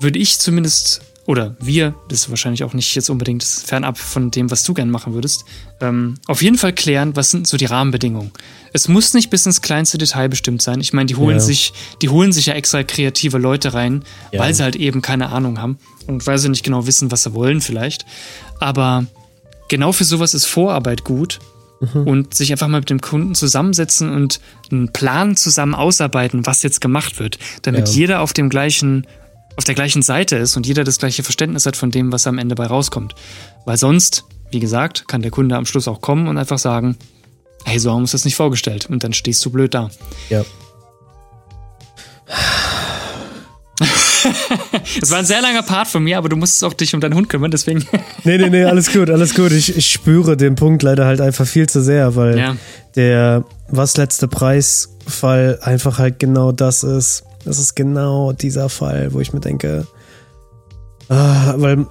würde 0.00 0.18
ich 0.18 0.38
zumindest 0.38 1.02
oder 1.26 1.54
wir, 1.60 1.94
das 2.08 2.20
ist 2.20 2.30
wahrscheinlich 2.30 2.64
auch 2.64 2.72
nicht 2.72 2.94
jetzt 2.94 3.10
unbedingt 3.10 3.44
fernab 3.44 3.98
von 3.98 4.30
dem, 4.30 4.50
was 4.50 4.64
du 4.64 4.74
gern 4.74 4.90
machen 4.90 5.14
würdest, 5.14 5.44
ähm, 5.80 6.14
auf 6.26 6.42
jeden 6.42 6.58
Fall 6.58 6.72
klären, 6.72 7.14
was 7.14 7.30
sind 7.30 7.46
so 7.46 7.56
die 7.56 7.66
Rahmenbedingungen. 7.66 8.32
Es 8.72 8.88
muss 8.88 9.14
nicht 9.14 9.30
bis 9.30 9.46
ins 9.46 9.60
kleinste 9.60 9.98
Detail 9.98 10.28
bestimmt 10.28 10.62
sein. 10.62 10.80
Ich 10.80 10.92
meine, 10.92 11.06
die 11.06 11.16
holen 11.16 11.36
ja. 11.36 11.40
sich, 11.40 11.72
die 12.02 12.08
holen 12.08 12.32
sich 12.32 12.46
ja 12.46 12.54
extra 12.54 12.82
kreative 12.82 13.38
Leute 13.38 13.74
rein, 13.74 14.02
ja. 14.32 14.40
weil 14.40 14.54
sie 14.54 14.62
halt 14.62 14.76
eben 14.76 15.02
keine 15.02 15.28
Ahnung 15.28 15.60
haben 15.60 15.78
und 16.06 16.26
weil 16.26 16.38
sie 16.38 16.48
nicht 16.48 16.64
genau 16.64 16.86
wissen, 16.86 17.10
was 17.10 17.22
sie 17.22 17.34
wollen 17.34 17.60
vielleicht. 17.60 18.06
Aber 18.58 19.06
genau 19.68 19.92
für 19.92 20.04
sowas 20.04 20.34
ist 20.34 20.46
Vorarbeit 20.46 21.04
gut 21.04 21.38
mhm. 21.80 22.06
und 22.06 22.34
sich 22.34 22.52
einfach 22.52 22.68
mal 22.68 22.80
mit 22.80 22.90
dem 22.90 23.00
Kunden 23.00 23.34
zusammensetzen 23.34 24.10
und 24.10 24.40
einen 24.70 24.92
Plan 24.92 25.36
zusammen 25.36 25.74
ausarbeiten, 25.74 26.46
was 26.46 26.62
jetzt 26.62 26.80
gemacht 26.80 27.18
wird, 27.18 27.38
damit 27.62 27.88
ja. 27.88 27.94
jeder 27.94 28.20
auf 28.20 28.32
dem 28.32 28.48
gleichen 28.48 29.06
auf 29.60 29.64
der 29.64 29.74
gleichen 29.74 30.00
Seite 30.00 30.36
ist 30.36 30.56
und 30.56 30.66
jeder 30.66 30.84
das 30.84 30.96
gleiche 30.96 31.22
Verständnis 31.22 31.66
hat 31.66 31.76
von 31.76 31.90
dem, 31.90 32.12
was 32.12 32.26
am 32.26 32.38
Ende 32.38 32.54
bei 32.54 32.64
rauskommt. 32.64 33.14
Weil 33.66 33.76
sonst, 33.76 34.24
wie 34.50 34.58
gesagt, 34.58 35.06
kann 35.06 35.20
der 35.20 35.30
Kunde 35.30 35.54
am 35.54 35.66
Schluss 35.66 35.86
auch 35.86 36.00
kommen 36.00 36.28
und 36.28 36.38
einfach 36.38 36.56
sagen, 36.56 36.96
hey, 37.66 37.78
so 37.78 37.90
haben 37.90 37.98
wir 37.98 38.04
uns 38.04 38.12
das 38.12 38.24
nicht 38.24 38.36
vorgestellt. 38.36 38.86
Und 38.88 39.04
dann 39.04 39.12
stehst 39.12 39.44
du 39.44 39.50
blöd 39.50 39.74
da. 39.74 39.90
Ja. 40.30 40.46
das 44.98 45.10
war 45.10 45.18
ein 45.18 45.26
sehr 45.26 45.42
langer 45.42 45.62
Part 45.62 45.88
von 45.88 46.04
mir, 46.04 46.16
aber 46.16 46.30
du 46.30 46.36
musstest 46.36 46.64
auch 46.64 46.72
dich 46.72 46.94
um 46.94 47.02
deinen 47.02 47.14
Hund 47.14 47.28
kümmern, 47.28 47.50
deswegen. 47.50 47.84
nee, 48.24 48.38
nee, 48.38 48.48
nee, 48.48 48.64
alles 48.64 48.90
gut, 48.90 49.10
alles 49.10 49.34
gut. 49.34 49.52
Ich, 49.52 49.76
ich 49.76 49.90
spüre 49.90 50.38
den 50.38 50.54
Punkt 50.54 50.82
leider 50.82 51.04
halt 51.04 51.20
einfach 51.20 51.46
viel 51.46 51.68
zu 51.68 51.82
sehr, 51.82 52.16
weil 52.16 52.38
ja. 52.38 52.56
der 52.96 53.44
was 53.68 53.98
letzte 53.98 54.26
Preisfall 54.26 55.58
einfach 55.60 55.98
halt 55.98 56.18
genau 56.18 56.50
das 56.50 56.82
ist. 56.82 57.24
Das 57.44 57.58
ist 57.58 57.74
genau 57.74 58.32
dieser 58.32 58.68
Fall, 58.68 59.12
wo 59.12 59.20
ich 59.20 59.32
mir 59.32 59.40
denke, 59.40 59.86
ah, 61.08 61.54
weil 61.56 61.86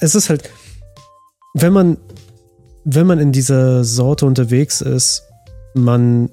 es 0.00 0.14
ist 0.14 0.30
halt, 0.30 0.50
wenn 1.54 1.72
man, 1.72 1.96
wenn 2.84 3.06
man 3.06 3.18
in 3.18 3.32
dieser 3.32 3.84
Sorte 3.84 4.26
unterwegs 4.26 4.80
ist, 4.80 5.22
man, 5.74 6.30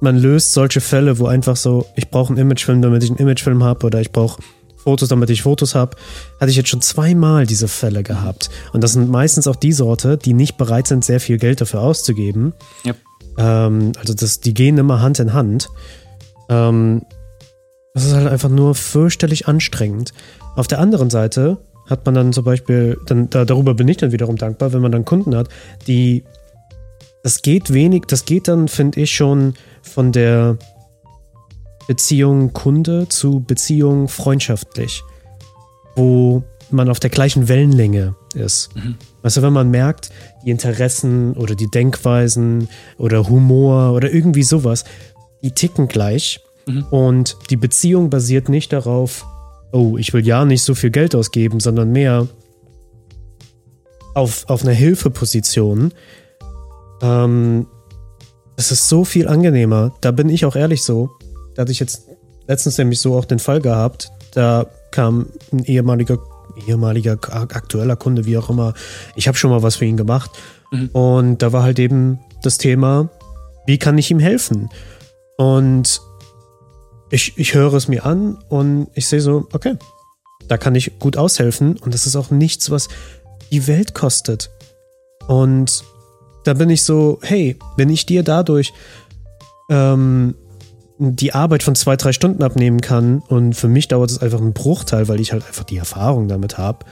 man 0.00 0.16
löst 0.16 0.52
solche 0.52 0.80
Fälle, 0.80 1.18
wo 1.18 1.26
einfach 1.26 1.56
so, 1.56 1.86
ich 1.96 2.10
brauche 2.10 2.30
einen 2.30 2.38
Imagefilm, 2.38 2.82
damit 2.82 3.02
ich 3.02 3.10
einen 3.10 3.18
Imagefilm 3.18 3.64
habe, 3.64 3.86
oder 3.86 4.00
ich 4.00 4.12
brauche 4.12 4.42
Fotos, 4.76 5.08
damit 5.10 5.28
ich 5.30 5.42
Fotos 5.42 5.74
habe, 5.74 5.96
hatte 6.40 6.50
ich 6.50 6.56
jetzt 6.56 6.70
schon 6.70 6.80
zweimal 6.80 7.46
diese 7.46 7.68
Fälle 7.68 8.02
gehabt. 8.02 8.50
Und 8.72 8.82
das 8.82 8.92
sind 8.92 9.10
meistens 9.10 9.46
auch 9.46 9.56
die 9.56 9.72
Sorte, 9.72 10.16
die 10.16 10.32
nicht 10.32 10.56
bereit 10.56 10.86
sind, 10.86 11.04
sehr 11.04 11.20
viel 11.20 11.38
Geld 11.38 11.60
dafür 11.60 11.80
auszugeben. 11.80 12.54
Yep. 12.86 12.96
Ähm, 13.36 13.92
also 13.98 14.14
das, 14.14 14.40
die 14.40 14.54
gehen 14.54 14.78
immer 14.78 15.02
Hand 15.02 15.18
in 15.18 15.32
Hand. 15.34 15.68
Ähm, 16.48 17.02
das 17.94 18.04
ist 18.04 18.14
halt 18.14 18.28
einfach 18.28 18.48
nur 18.48 18.74
fürchterlich 18.74 19.48
anstrengend. 19.48 20.12
Auf 20.56 20.68
der 20.68 20.78
anderen 20.78 21.10
Seite 21.10 21.58
hat 21.88 22.06
man 22.06 22.14
dann 22.14 22.32
zum 22.32 22.44
Beispiel, 22.44 22.98
dann, 23.06 23.28
da, 23.30 23.44
darüber 23.44 23.74
bin 23.74 23.88
ich 23.88 23.96
dann 23.96 24.12
wiederum 24.12 24.36
dankbar, 24.36 24.72
wenn 24.72 24.82
man 24.82 24.92
dann 24.92 25.04
Kunden 25.04 25.34
hat, 25.34 25.48
die, 25.86 26.24
das 27.22 27.42
geht 27.42 27.72
wenig, 27.72 28.04
das 28.06 28.24
geht 28.24 28.46
dann, 28.46 28.68
finde 28.68 29.00
ich, 29.00 29.12
schon 29.12 29.54
von 29.82 30.12
der 30.12 30.56
Beziehung 31.88 32.52
Kunde 32.52 33.08
zu 33.08 33.40
Beziehung 33.40 34.06
freundschaftlich, 34.06 35.02
wo 35.96 36.44
man 36.70 36.88
auf 36.88 37.00
der 37.00 37.10
gleichen 37.10 37.48
Wellenlänge 37.48 38.14
ist. 38.34 38.74
Mhm. 38.76 38.96
Weißt 39.22 39.38
du, 39.38 39.42
wenn 39.42 39.52
man 39.52 39.70
merkt, 39.70 40.10
die 40.44 40.50
Interessen 40.50 41.32
oder 41.32 41.56
die 41.56 41.68
Denkweisen 41.68 42.68
oder 42.96 43.28
Humor 43.28 43.92
oder 43.94 44.12
irgendwie 44.12 44.44
sowas, 44.44 44.84
die 45.42 45.50
ticken 45.50 45.88
gleich 45.88 46.40
Mhm. 46.66 46.84
Und 46.90 47.36
die 47.50 47.56
Beziehung 47.56 48.10
basiert 48.10 48.48
nicht 48.48 48.72
darauf, 48.72 49.24
oh, 49.72 49.96
ich 49.96 50.12
will 50.12 50.26
ja 50.26 50.44
nicht 50.44 50.62
so 50.62 50.74
viel 50.74 50.90
Geld 50.90 51.14
ausgeben, 51.14 51.60
sondern 51.60 51.92
mehr 51.92 52.26
auf, 54.14 54.48
auf 54.48 54.62
einer 54.62 54.72
Hilfeposition. 54.72 55.92
Ähm, 57.02 57.66
es 58.56 58.70
ist 58.70 58.88
so 58.88 59.04
viel 59.04 59.28
angenehmer. 59.28 59.94
Da 60.00 60.10
bin 60.10 60.28
ich 60.28 60.44
auch 60.44 60.56
ehrlich 60.56 60.82
so. 60.82 61.10
Da 61.54 61.62
hatte 61.62 61.72
ich 61.72 61.80
jetzt 61.80 62.08
letztens 62.46 62.78
nämlich 62.78 63.00
so 63.00 63.16
auch 63.16 63.24
den 63.24 63.38
Fall 63.38 63.60
gehabt. 63.60 64.10
Da 64.34 64.66
kam 64.90 65.26
ein 65.52 65.64
ehemaliger, 65.64 66.18
ehemaliger 66.66 67.18
aktueller 67.32 67.96
Kunde, 67.96 68.26
wie 68.26 68.36
auch 68.36 68.50
immer. 68.50 68.74
Ich 69.16 69.28
habe 69.28 69.38
schon 69.38 69.50
mal 69.50 69.62
was 69.62 69.76
für 69.76 69.86
ihn 69.86 69.96
gemacht. 69.96 70.30
Mhm. 70.72 70.88
Und 70.88 71.42
da 71.42 71.52
war 71.52 71.62
halt 71.62 71.78
eben 71.78 72.20
das 72.42 72.58
Thema, 72.58 73.08
wie 73.66 73.78
kann 73.78 73.98
ich 73.98 74.10
ihm 74.10 74.18
helfen? 74.18 74.68
Und 75.36 76.00
ich, 77.10 77.36
ich 77.36 77.54
höre 77.54 77.74
es 77.74 77.88
mir 77.88 78.06
an 78.06 78.38
und 78.48 78.88
ich 78.94 79.06
sehe 79.06 79.20
so, 79.20 79.48
okay, 79.52 79.76
da 80.48 80.56
kann 80.56 80.74
ich 80.74 80.98
gut 80.98 81.16
aushelfen 81.16 81.76
und 81.76 81.94
das 81.94 82.06
ist 82.06 82.16
auch 82.16 82.30
nichts, 82.30 82.70
was 82.70 82.88
die 83.50 83.66
Welt 83.66 83.94
kostet. 83.94 84.50
Und 85.26 85.84
da 86.44 86.54
bin 86.54 86.70
ich 86.70 86.82
so, 86.82 87.18
hey, 87.22 87.58
wenn 87.76 87.90
ich 87.90 88.06
dir 88.06 88.22
dadurch 88.22 88.72
ähm, 89.70 90.34
die 90.98 91.32
Arbeit 91.32 91.62
von 91.62 91.74
zwei, 91.74 91.96
drei 91.96 92.12
Stunden 92.12 92.42
abnehmen 92.42 92.80
kann 92.80 93.20
und 93.28 93.54
für 93.54 93.68
mich 93.68 93.88
dauert 93.88 94.10
es 94.10 94.20
einfach 94.20 94.40
einen 94.40 94.52
Bruchteil, 94.52 95.08
weil 95.08 95.20
ich 95.20 95.32
halt 95.32 95.46
einfach 95.46 95.64
die 95.64 95.78
Erfahrung 95.78 96.28
damit 96.28 96.58
habe, 96.58 96.84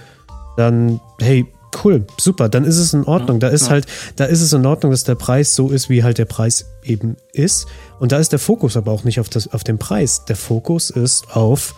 dann, 0.56 1.00
hey, 1.20 1.46
cool, 1.84 2.06
super, 2.18 2.48
dann 2.48 2.64
ist 2.64 2.78
es 2.78 2.94
in 2.94 3.04
Ordnung. 3.04 3.40
Da 3.40 3.48
ist 3.48 3.64
ja. 3.64 3.70
halt, 3.70 3.86
da 4.16 4.24
ist 4.24 4.40
es 4.40 4.52
in 4.52 4.66
Ordnung, 4.66 4.92
dass 4.92 5.04
der 5.04 5.14
Preis 5.14 5.54
so 5.54 5.70
ist, 5.70 5.88
wie 5.88 6.02
halt 6.02 6.18
der 6.18 6.24
Preis 6.24 6.66
eben 6.82 7.16
ist. 7.32 7.66
Und 7.98 8.12
da 8.12 8.18
ist 8.18 8.32
der 8.32 8.38
Fokus 8.38 8.76
aber 8.76 8.92
auch 8.92 9.04
nicht 9.04 9.20
auf, 9.20 9.28
das, 9.28 9.52
auf 9.52 9.64
den 9.64 9.78
Preis. 9.78 10.24
Der 10.26 10.36
Fokus 10.36 10.90
ist 10.90 11.36
auf 11.36 11.74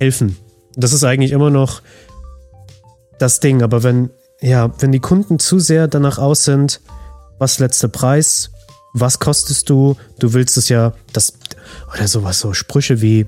helfen. 0.00 0.36
Das 0.76 0.92
ist 0.92 1.04
eigentlich 1.04 1.32
immer 1.32 1.50
noch 1.50 1.82
das 3.18 3.40
Ding. 3.40 3.62
Aber 3.62 3.82
wenn, 3.82 4.10
ja, 4.40 4.72
wenn 4.78 4.92
die 4.92 5.00
Kunden 5.00 5.38
zu 5.38 5.58
sehr 5.58 5.88
danach 5.88 6.18
aus 6.18 6.44
sind, 6.44 6.80
was 7.38 7.58
letzter 7.58 7.88
Preis, 7.88 8.50
was 8.94 9.18
kostest 9.18 9.68
du, 9.70 9.96
du 10.18 10.32
willst 10.32 10.56
es 10.56 10.68
ja, 10.68 10.92
das, 11.12 11.34
oder 11.94 12.08
sowas, 12.08 12.40
so 12.40 12.52
Sprüche 12.52 13.00
wie, 13.00 13.26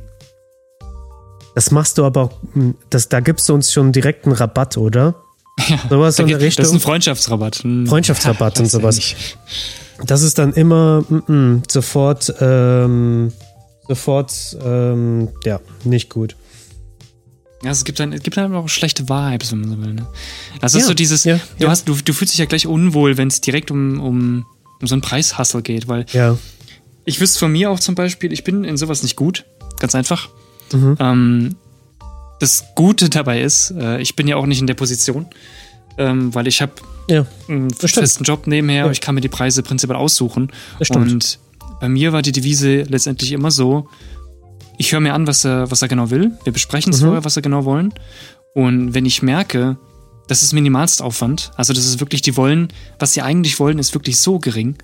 das 1.55 1.71
machst 1.71 1.99
du 1.99 2.05
aber 2.05 2.23
auch, 2.23 2.33
hm, 2.53 2.75
das, 2.91 3.09
da 3.09 3.21
gibst 3.21 3.49
du 3.49 3.55
uns 3.55 3.73
schon 3.73 3.93
direkt 3.93 4.27
einen 4.27 4.35
Rabatt, 4.35 4.77
oder? 4.77 5.15
Ja, 5.69 5.79
sowas 5.89 6.17
da, 6.17 6.23
in 6.23 6.29
der 6.29 6.41
Richtung. 6.41 6.63
Das 6.63 6.71
ist 6.71 6.75
ein 6.75 6.81
Freundschaftsrabatt. 6.81 7.57
Hm. 7.57 7.87
Freundschaftsrabatt 7.87 8.59
ja, 8.59 8.65
und 8.65 8.71
sowas. 8.71 9.15
Das 10.07 10.23
ist 10.23 10.39
dann 10.39 10.53
immer 10.55 11.05
mm, 11.09 11.33
mm, 11.33 11.63
sofort, 11.71 12.33
ähm, 12.41 13.33
sofort, 13.87 14.57
ähm, 14.65 15.29
ja, 15.45 15.61
nicht 15.85 16.09
gut. 16.09 16.37
Ja, 17.63 17.71
es 17.71 17.85
gibt 17.85 18.01
dann, 18.01 18.13
es 18.13 18.23
gibt 18.23 18.37
dann 18.37 18.55
auch 18.55 18.69
schlechte 18.69 19.09
Vibes, 19.09 19.53
wenn 19.53 19.61
man 19.61 19.71
so 19.71 19.83
will. 19.83 19.95
Ne? 19.95 20.07
Das 20.61 20.75
ist 20.75 20.83
ja, 20.83 20.87
so 20.87 20.95
dieses, 20.95 21.25
ja, 21.25 21.39
du, 21.59 21.69
Hast, 21.69 21.89
du, 21.89 21.95
du 21.95 22.13
fühlst 22.15 22.33
dich 22.33 22.39
ja 22.39 22.47
gleich 22.47 22.67
unwohl, 22.67 23.19
wenn 23.19 23.29
es 23.29 23.43
direkt 23.43 23.71
um, 23.71 24.01
um, 24.01 24.47
um 24.81 24.87
so 24.87 24.95
einen 24.95 25.03
Preishassel 25.03 25.61
geht, 25.61 25.87
weil 25.87 26.07
ja. 26.13 26.39
ich 27.05 27.21
wüsste 27.21 27.39
von 27.39 27.53
mir 27.53 27.71
auch 27.71 27.79
zum 27.79 27.95
Beispiel, 27.95 28.33
ich 28.33 28.45
bin 28.45 28.65
in 28.65 28.79
sowas 28.79 29.03
nicht 29.03 29.17
gut, 29.17 29.45
ganz 29.79 29.95
einfach. 29.95 30.31
Mhm. 30.73 30.97
Ähm, 30.99 31.57
das 32.41 32.65
Gute 32.75 33.09
dabei 33.09 33.43
ist, 33.43 33.71
äh, 33.79 34.01
ich 34.01 34.17
bin 34.17 34.27
ja 34.27 34.37
auch 34.37 34.47
nicht 34.47 34.61
in 34.61 34.67
der 34.67 34.75
Position, 34.75 35.27
ähm, 35.99 36.35
weil 36.35 36.49
ich 36.49 36.61
habe 36.61 36.73
ja, 37.09 37.27
einen 37.49 37.71
festen 37.71 38.25
Job 38.25 38.47
nebenher. 38.47 38.87
Ja. 38.87 38.91
Ich 38.91 39.01
kann 39.01 39.15
mir 39.15 39.21
die 39.21 39.29
Preise 39.29 39.63
prinzipiell 39.63 39.99
aussuchen. 39.99 40.51
Und 40.91 41.39
bei 41.81 41.89
mir 41.89 42.13
war 42.13 42.23
die 42.23 42.33
Devise 42.33 42.83
letztendlich 42.83 43.33
immer 43.33 43.51
so, 43.51 43.89
ich 44.79 44.93
höre 44.93 45.01
mir 45.01 45.15
an, 45.15 45.27
was 45.27 45.45
er, 45.45 45.71
was 45.71 45.83
er 45.83 45.89
genau 45.89 46.11
will. 46.11 46.33
Wir 46.45 46.53
besprechen 46.53 46.93
es 46.93 47.01
mhm. 47.01 47.07
vorher, 47.07 47.25
was 47.25 47.37
er 47.37 47.43
genau 47.43 47.65
wollen. 47.65 47.93
Und 48.55 48.95
wenn 48.95 49.05
ich 49.05 49.23
merke, 49.23 49.77
das 50.27 50.43
ist 50.43 50.53
Minimalstaufwand. 50.53 51.51
Also 51.57 51.73
das 51.73 51.85
ist 51.85 52.01
wirklich, 52.01 52.23
die 52.23 52.37
wollen, 52.37 52.69
was 52.99 53.13
sie 53.13 53.21
eigentlich 53.21 53.61
wollen, 53.61 53.79
ist 53.79 53.93
wirklich 53.95 54.19
so 54.19 54.39
gering. 54.39 54.77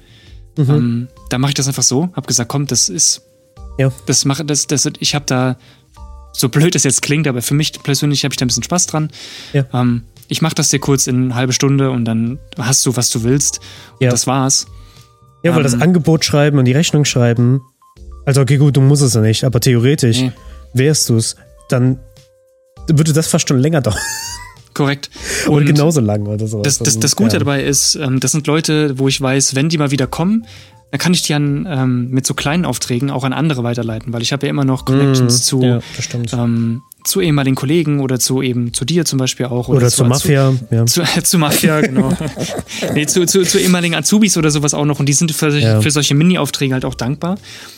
Mhm. 0.58 0.70
Ähm, 0.70 1.08
da 1.30 1.38
mache 1.38 1.50
ich 1.50 1.54
das 1.54 1.68
einfach 1.68 1.82
so. 1.82 2.10
Hab 2.12 2.26
gesagt, 2.26 2.50
komm, 2.50 2.66
das 2.66 2.88
ist, 2.88 3.22
ja. 3.78 3.90
das 4.06 4.24
mache, 4.24 4.44
das, 4.44 4.66
das, 4.66 4.90
ich 4.98 5.14
habe 5.14 5.24
da, 5.26 5.56
so 6.36 6.48
blöd 6.48 6.74
es 6.74 6.84
jetzt 6.84 7.02
klingt, 7.02 7.26
aber 7.26 7.42
für 7.42 7.54
mich 7.54 7.72
persönlich 7.82 8.24
habe 8.24 8.32
ich 8.32 8.36
da 8.36 8.44
ein 8.44 8.48
bisschen 8.48 8.62
Spaß 8.62 8.86
dran. 8.86 9.10
Ja. 9.52 9.64
Ähm, 9.72 10.02
ich 10.28 10.42
mache 10.42 10.54
das 10.54 10.68
dir 10.68 10.78
kurz 10.78 11.06
in 11.06 11.24
eine 11.24 11.34
halbe 11.34 11.52
Stunde 11.52 11.90
und 11.90 12.04
dann 12.04 12.38
hast 12.58 12.84
du, 12.84 12.96
was 12.96 13.10
du 13.10 13.22
willst. 13.22 13.60
Und 13.92 14.04
ja. 14.04 14.10
das 14.10 14.26
war's. 14.26 14.66
Ja, 15.42 15.52
weil 15.52 15.58
ähm, 15.58 15.64
das 15.64 15.80
Angebot 15.80 16.24
schreiben 16.24 16.58
und 16.58 16.64
die 16.64 16.72
Rechnung 16.72 17.04
schreiben, 17.04 17.60
also 18.24 18.40
okay, 18.40 18.56
gut, 18.56 18.76
du 18.76 18.80
musst 18.80 19.02
es 19.02 19.14
ja 19.14 19.20
nicht, 19.20 19.44
aber 19.44 19.60
theoretisch 19.60 20.20
nee. 20.20 20.32
wärst 20.74 21.08
du 21.08 21.16
es, 21.16 21.36
dann 21.68 21.98
würde 22.88 23.12
das 23.12 23.28
fast 23.28 23.48
schon 23.48 23.58
länger 23.58 23.80
dauern. 23.82 23.96
Korrekt. 24.74 25.08
Und 25.46 25.54
oder 25.54 25.64
genauso 25.64 26.00
lang 26.00 26.26
oder 26.26 26.46
so. 26.46 26.60
Das, 26.60 26.78
das, 26.78 26.98
das 26.98 27.16
Gute 27.16 27.34
ja. 27.34 27.38
dabei 27.38 27.62
ist, 27.62 27.94
ähm, 27.94 28.20
das 28.20 28.32
sind 28.32 28.46
Leute, 28.46 28.98
wo 28.98 29.08
ich 29.08 29.18
weiß, 29.18 29.54
wenn 29.54 29.70
die 29.70 29.78
mal 29.78 29.90
wieder 29.90 30.06
kommen, 30.06 30.44
dann 30.96 31.02
kann 31.02 31.12
ich 31.12 31.20
die 31.20 31.34
an, 31.34 31.66
ähm, 31.68 32.08
mit 32.08 32.26
so 32.26 32.32
kleinen 32.32 32.64
Aufträgen 32.64 33.10
auch 33.10 33.24
an 33.24 33.34
andere 33.34 33.62
weiterleiten, 33.62 34.14
weil 34.14 34.22
ich 34.22 34.32
habe 34.32 34.46
ja 34.46 34.50
immer 34.50 34.64
noch 34.64 34.86
Connections 34.86 35.40
mm, 35.40 35.42
zu, 35.42 35.62
ja, 35.62 35.80
ähm, 36.32 36.80
zu 37.04 37.20
ehemaligen 37.20 37.54
Kollegen 37.54 38.00
oder 38.00 38.18
zu 38.18 38.40
eben 38.40 38.72
zu 38.72 38.86
dir 38.86 39.04
zum 39.04 39.18
Beispiel 39.18 39.44
auch. 39.44 39.68
Oder, 39.68 39.76
oder 39.76 39.88
zu, 39.90 39.96
zur 39.96 40.06
Mafia. 40.06 40.54
Zu, 40.70 40.74
ja. 40.74 40.86
zu, 41.16 41.22
zu 41.22 41.38
Mafia, 41.38 41.82
genau. 41.82 42.16
nee, 42.94 43.04
zu, 43.04 43.26
zu, 43.26 43.42
zu 43.42 43.58
ehemaligen 43.58 43.94
Azubis 43.94 44.38
oder 44.38 44.50
sowas 44.50 44.72
auch 44.72 44.86
noch 44.86 44.98
und 44.98 45.06
die 45.06 45.12
sind 45.12 45.32
für, 45.32 45.50
ja. 45.58 45.82
für 45.82 45.90
solche 45.90 46.14
Mini-Aufträge 46.14 46.72
halt 46.72 46.86
auch 46.86 46.94
dankbar. 46.94 47.32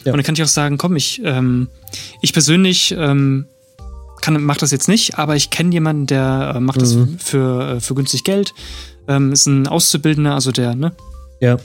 Und 0.05 0.13
dann 0.13 0.23
kann 0.23 0.37
ich 0.37 0.43
auch 0.45 0.47
sagen, 0.47 0.79
komm, 0.79 0.95
ich, 0.95 1.21
ähm, 1.25 1.67
ich 2.23 2.33
persönlich 2.33 2.95
ähm, 2.97 3.47
kann, 4.21 4.41
mach 4.45 4.59
das 4.59 4.71
jetzt 4.71 4.87
nicht, 4.87 5.19
aber 5.19 5.35
ich 5.35 5.51
kenne 5.51 5.73
jemanden, 5.73 6.07
der 6.07 6.53
äh, 6.55 6.61
macht 6.61 6.77
mhm. 6.77 6.81
das 6.83 6.97
für, 7.19 7.77
äh, 7.79 7.81
für 7.81 7.97
günstig 7.97 8.23
Geld. 8.23 8.55
Ähm, 9.09 9.33
ist 9.33 9.47
ein 9.47 9.67
Auszubildender, 9.67 10.35
also 10.35 10.53
der, 10.53 10.77
ne? 10.77 10.93
Ja 11.41 11.57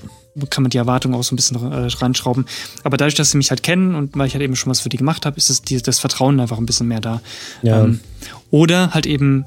kann 0.50 0.64
man 0.64 0.72
die 0.72 0.78
Erwartung 0.78 1.14
auch 1.14 1.24
so 1.24 1.34
ein 1.34 1.36
bisschen 1.36 1.72
äh, 1.72 1.88
ranschrauben. 1.88 2.46
Aber 2.84 2.98
dadurch, 2.98 3.16
dass 3.16 3.32
sie 3.32 3.38
mich 3.38 3.50
halt 3.50 3.64
kennen 3.64 3.96
und 3.96 4.18
weil 4.18 4.28
ich 4.28 4.34
halt 4.34 4.44
eben 4.44 4.56
schon 4.56 4.72
was 4.72 4.80
für 4.80 4.90
die 4.90 4.98
gemacht 4.98 5.26
habe, 5.26 5.38
ist 5.38 5.50
das, 5.50 5.62
die, 5.62 5.82
das 5.82 6.00
Vertrauen 6.00 6.40
einfach 6.40 6.58
ein 6.58 6.66
bisschen 6.66 6.88
mehr 6.88 7.02
da. 7.02 7.22
Ja. 7.62 7.84
Ähm, 7.84 8.00
oder 8.50 8.94
halt 8.94 9.06
eben 9.06 9.46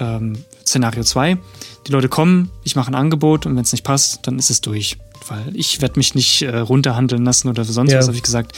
ähm, 0.00 0.44
Szenario 0.66 1.04
2. 1.04 1.38
Die 1.86 1.92
Leute 1.92 2.08
kommen, 2.08 2.50
ich 2.64 2.76
mache 2.76 2.90
ein 2.90 2.94
Angebot 2.94 3.46
und 3.46 3.54
wenn 3.56 3.62
es 3.62 3.72
nicht 3.72 3.84
passt, 3.84 4.26
dann 4.26 4.38
ist 4.38 4.50
es 4.50 4.60
durch. 4.60 4.96
Weil 5.28 5.54
ich 5.54 5.80
werde 5.80 5.98
mich 5.98 6.14
nicht 6.14 6.42
äh, 6.42 6.56
runterhandeln 6.58 7.24
lassen 7.24 7.48
oder 7.48 7.64
sonst 7.64 7.92
ja. 7.92 7.98
was, 7.98 8.06
habe 8.06 8.16
ich 8.16 8.22
gesagt. 8.22 8.52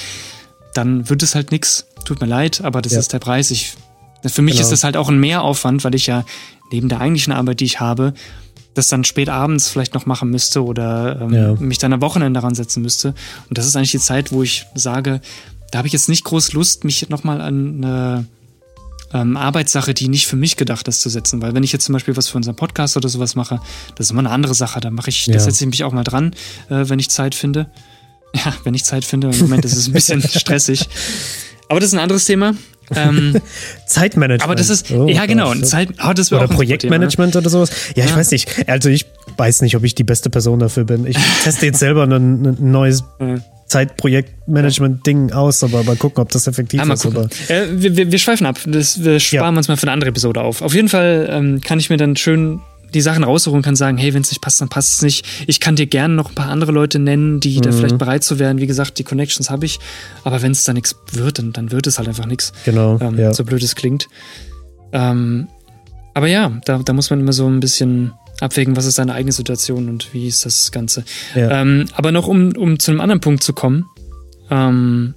Dann 0.75 1.09
wird 1.09 1.23
es 1.23 1.35
halt 1.35 1.53
nichts. 1.53 1.87
Tut 2.05 2.21
mir 2.21 2.27
leid, 2.27 2.63
aber 2.63 2.83
das 2.83 2.93
ja. 2.93 2.99
ist 2.99 3.13
der 3.13 3.19
Preis. 3.19 3.51
Ich, 3.51 3.75
für 4.25 4.43
mich 4.43 4.55
genau. 4.55 4.65
ist 4.65 4.73
das 4.73 4.85
halt 4.85 4.97
auch 4.97 5.09
ein 5.09 5.19
Mehraufwand, 5.19 5.85
weil 5.85 5.95
ich 5.95 6.07
ja 6.07 6.25
neben 6.71 6.89
der 6.89 7.01
eigentlichen 7.01 7.33
Arbeit, 7.33 7.61
die 7.61 7.65
ich 7.65 7.81
habe, 7.81 8.15
das 8.77 8.89
dann 8.89 9.05
spät 9.05 9.29
abends 9.29 9.69
vielleicht 9.69 9.95
noch 9.95 10.05
machen 10.05 10.31
müsste 10.31 10.63
oder 10.63 11.21
ähm, 11.23 11.33
ja. 11.33 11.55
mich 11.55 11.79
dann 11.79 11.93
am 11.95 12.03
Wochenende 12.03 12.39
daran 12.39 12.55
setzen 12.55 12.83
müsste. 12.83 13.15
Und 13.49 13.57
das 13.57 13.67
ist 13.67 13.75
eigentlich 13.75 13.93
die 13.93 13.99
Zeit, 13.99 14.33
wo 14.33 14.43
ich 14.43 14.67
sage, 14.75 15.21
da 15.71 15.79
habe 15.79 15.89
ich 15.89 15.95
jetzt 15.95 16.09
nicht 16.09 16.25
groß 16.25 16.53
Lust, 16.53 16.85
mich 16.85 17.09
nochmal 17.09 17.41
an 17.41 17.79
eine 17.79 18.27
ähm, 19.15 19.37
Arbeitssache, 19.37 19.95
die 19.95 20.09
nicht 20.09 20.27
für 20.27 20.37
mich 20.37 20.57
gedacht 20.57 20.87
ist, 20.89 21.01
zu 21.01 21.09
setzen. 21.09 21.41
Weil 21.41 21.55
wenn 21.55 21.63
ich 21.63 21.73
jetzt 21.73 21.87
zum 21.87 21.95
Beispiel 21.95 22.17
was 22.17 22.29
für 22.29 22.37
unseren 22.37 22.55
Podcast 22.55 22.99
oder 22.99 23.09
sowas 23.09 23.35
mache, 23.35 23.61
das 23.95 24.07
ist 24.07 24.11
immer 24.11 24.21
eine 24.21 24.31
andere 24.31 24.55
Sache. 24.55 24.81
Da 24.81 24.91
mache 24.91 25.09
ich, 25.09 25.27
ja. 25.27 25.33
da 25.33 25.41
setze 25.41 25.65
ich 25.65 25.71
mich 25.71 25.85
auch 25.85 25.93
mal 25.93 26.05
dran, 26.05 26.35
äh, 26.69 26.89
wenn 26.89 26.99
ich 26.99 27.11
Zeit 27.11 27.35
finde. 27.35 27.71
Ja, 28.35 28.53
wenn 28.65 28.75
ich 28.75 28.85
Zeit 28.85 29.07
finde. 29.07 29.31
Im 29.31 29.39
Moment 29.39 29.65
ist 29.65 29.75
es 29.75 29.87
ein 29.87 29.95
bisschen 29.95 30.21
stressig. 30.29 30.87
Aber 31.69 31.81
das 31.81 31.89
ist 31.89 31.95
ein 31.95 32.01
anderes 32.01 32.25
Thema. 32.25 32.55
Ähm, 32.95 33.37
Zeitmanagement. 33.87 34.45
Aber 34.45 34.55
das 34.55 34.69
ist, 34.69 34.91
oh, 34.93 35.09
ja 35.09 35.27
genau, 35.27 35.55
Zeit, 35.55 35.89
oh, 36.07 36.13
das 36.13 36.33
oder 36.33 36.47
Projektmanagement 36.47 37.35
oder 37.35 37.51
sowas. 37.51 37.71
Ja, 37.97 38.05
ich 38.05 38.11
ja. 38.11 38.17
weiß 38.17 38.31
nicht. 38.31 38.69
Also 38.69 38.89
ich 38.89 39.07
weiß 39.37 39.63
nicht, 39.63 39.77
ob 39.77 39.85
ich 39.85 39.95
die 39.95 40.05
beste 40.05 40.31
Person 40.31 40.61
dafür 40.61 40.85
bin. 40.85 41.07
Ich 41.07 41.17
teste 41.43 41.67
jetzt 41.67 41.81
selber 41.81 42.05
ein, 42.05 42.13
ein 42.13 42.71
neues 42.71 43.05
Zeitprojektmanagement-Ding 43.67 45.33
aus, 45.33 45.65
aber 45.65 45.83
mal 45.83 45.97
gucken, 45.97 46.23
ob 46.23 46.31
das 46.31 46.47
effektiv 46.47 46.81
ah, 46.81 46.93
ist. 46.93 47.05
Aber 47.07 47.29
äh, 47.49 47.67
wir, 47.73 48.13
wir, 48.13 48.19
schweifen 48.19 48.47
ab. 48.47 48.61
Das, 48.67 49.03
wir 49.03 49.19
sparen 49.19 49.55
ja. 49.55 49.59
uns 49.59 49.69
mal 49.69 49.77
für 49.77 49.85
eine 49.85 49.93
andere 49.93 50.11
Episode 50.11 50.41
auf. 50.41 50.63
Auf 50.63 50.75
jeden 50.75 50.89
Fall 50.89 51.29
ähm, 51.31 51.61
kann 51.61 51.81
ich 51.81 51.91
mir 51.91 51.97
dann 51.97 52.17
schön 52.17 52.61
die 52.95 53.01
Sachen 53.01 53.25
raussuchen 53.25 53.59
und 53.59 53.63
kann 53.63 53.77
sagen, 53.77 53.99
hey, 53.99 54.15
wenn 54.15 54.23
es 54.23 54.31
nicht 54.31 54.41
passt, 54.41 54.61
dann 54.61 54.69
passt 54.69 54.95
es 54.95 55.03
nicht. 55.03 55.27
Ich 55.47 55.61
kann 55.61 55.77
dir 55.77 55.87
gerne 55.87 56.15
noch 56.15 56.31
ein 56.31 56.35
paar 56.35 56.49
andere 56.49 56.73
Leute 56.73 56.99
nennen, 56.99 57.41
die 57.41 57.59
mhm. 57.59 57.63
da 57.63 57.73
vielleicht 57.73 57.99
bereit 57.99 58.25
zu 58.25 58.39
werden. 58.39 58.59
Wie 58.59 58.67
gesagt, 58.67 58.99
die 58.99 59.05
Connections 59.05 59.51
habe 59.51 59.67
ich. 59.67 59.79
Aber 60.25 60.43
wenn 60.43 60.53
es 60.53 60.65
da 60.65 60.73
nichts 60.73 60.97
wird, 61.13 61.39
dann, 61.39 61.53
dann 61.53 61.73
wird 61.73 61.87
es 61.87 61.99
halt 61.99 62.09
einfach 62.09 62.27
nichts. 62.27 62.53
Genau. 62.65 62.99
Ähm, 63.01 63.19
ja. 63.19 63.33
So 63.35 63.45
blöd 63.45 63.63
es 63.63 63.75
klingt. 63.75 64.09
Ähm, 64.93 65.49
aber 66.15 66.29
ja, 66.29 66.53
da, 66.65 66.79
da 66.79 66.93
muss 66.93 67.11
man 67.11 67.21
immer 67.21 67.33
so 67.33 67.47
ein 67.47 67.61
bisschen 67.61 68.13
abwägen, 68.41 68.77
was 68.77 68.87
ist 68.87 68.99
deine 68.99 69.15
eigene 69.15 69.33
Situation 69.33 69.89
und 69.89 70.13
wie 70.15 70.29
ist 70.29 70.47
das 70.47 70.73
Ganze. 70.73 71.05
Ja. 71.35 71.61
Ähm, 71.61 71.87
aber 71.95 72.13
noch, 72.13 72.27
um, 72.27 72.53
um 72.57 72.79
zu 72.79 72.91
einem 72.91 73.01
anderen 73.01 73.21
Punkt 73.21 73.43
zu 73.43 73.53
kommen, 73.53 73.87
ähm, 74.51 75.15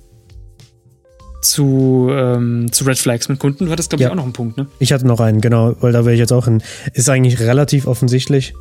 zu, 1.42 2.10
ähm, 2.12 2.72
zu 2.72 2.84
Red 2.84 2.98
Flags 2.98 3.30
mit 3.30 3.40
Kunden. 3.40 3.66
Du 3.66 3.72
hattest, 3.72 3.90
glaube 3.90 4.04
ich, 4.04 4.10
auch 4.10 4.16
noch 4.16 4.24
einen 4.24 4.34
Punkt, 4.34 4.58
ne? 4.58 4.68
Ich 4.80 4.92
hatte 4.92 5.08
noch 5.08 5.20
einen, 5.20 5.42
genau, 5.42 5.76
weil 5.80 5.92
da 5.92 6.06
wäre 6.06 6.14
ich 6.14 6.20
jetzt 6.20 6.34
auch 6.34 6.46
hin. 6.46 6.62
Ist 6.94 7.10
eigentlich 7.10 7.40
relativ 7.40 7.88
offensichtlich. 7.88 8.54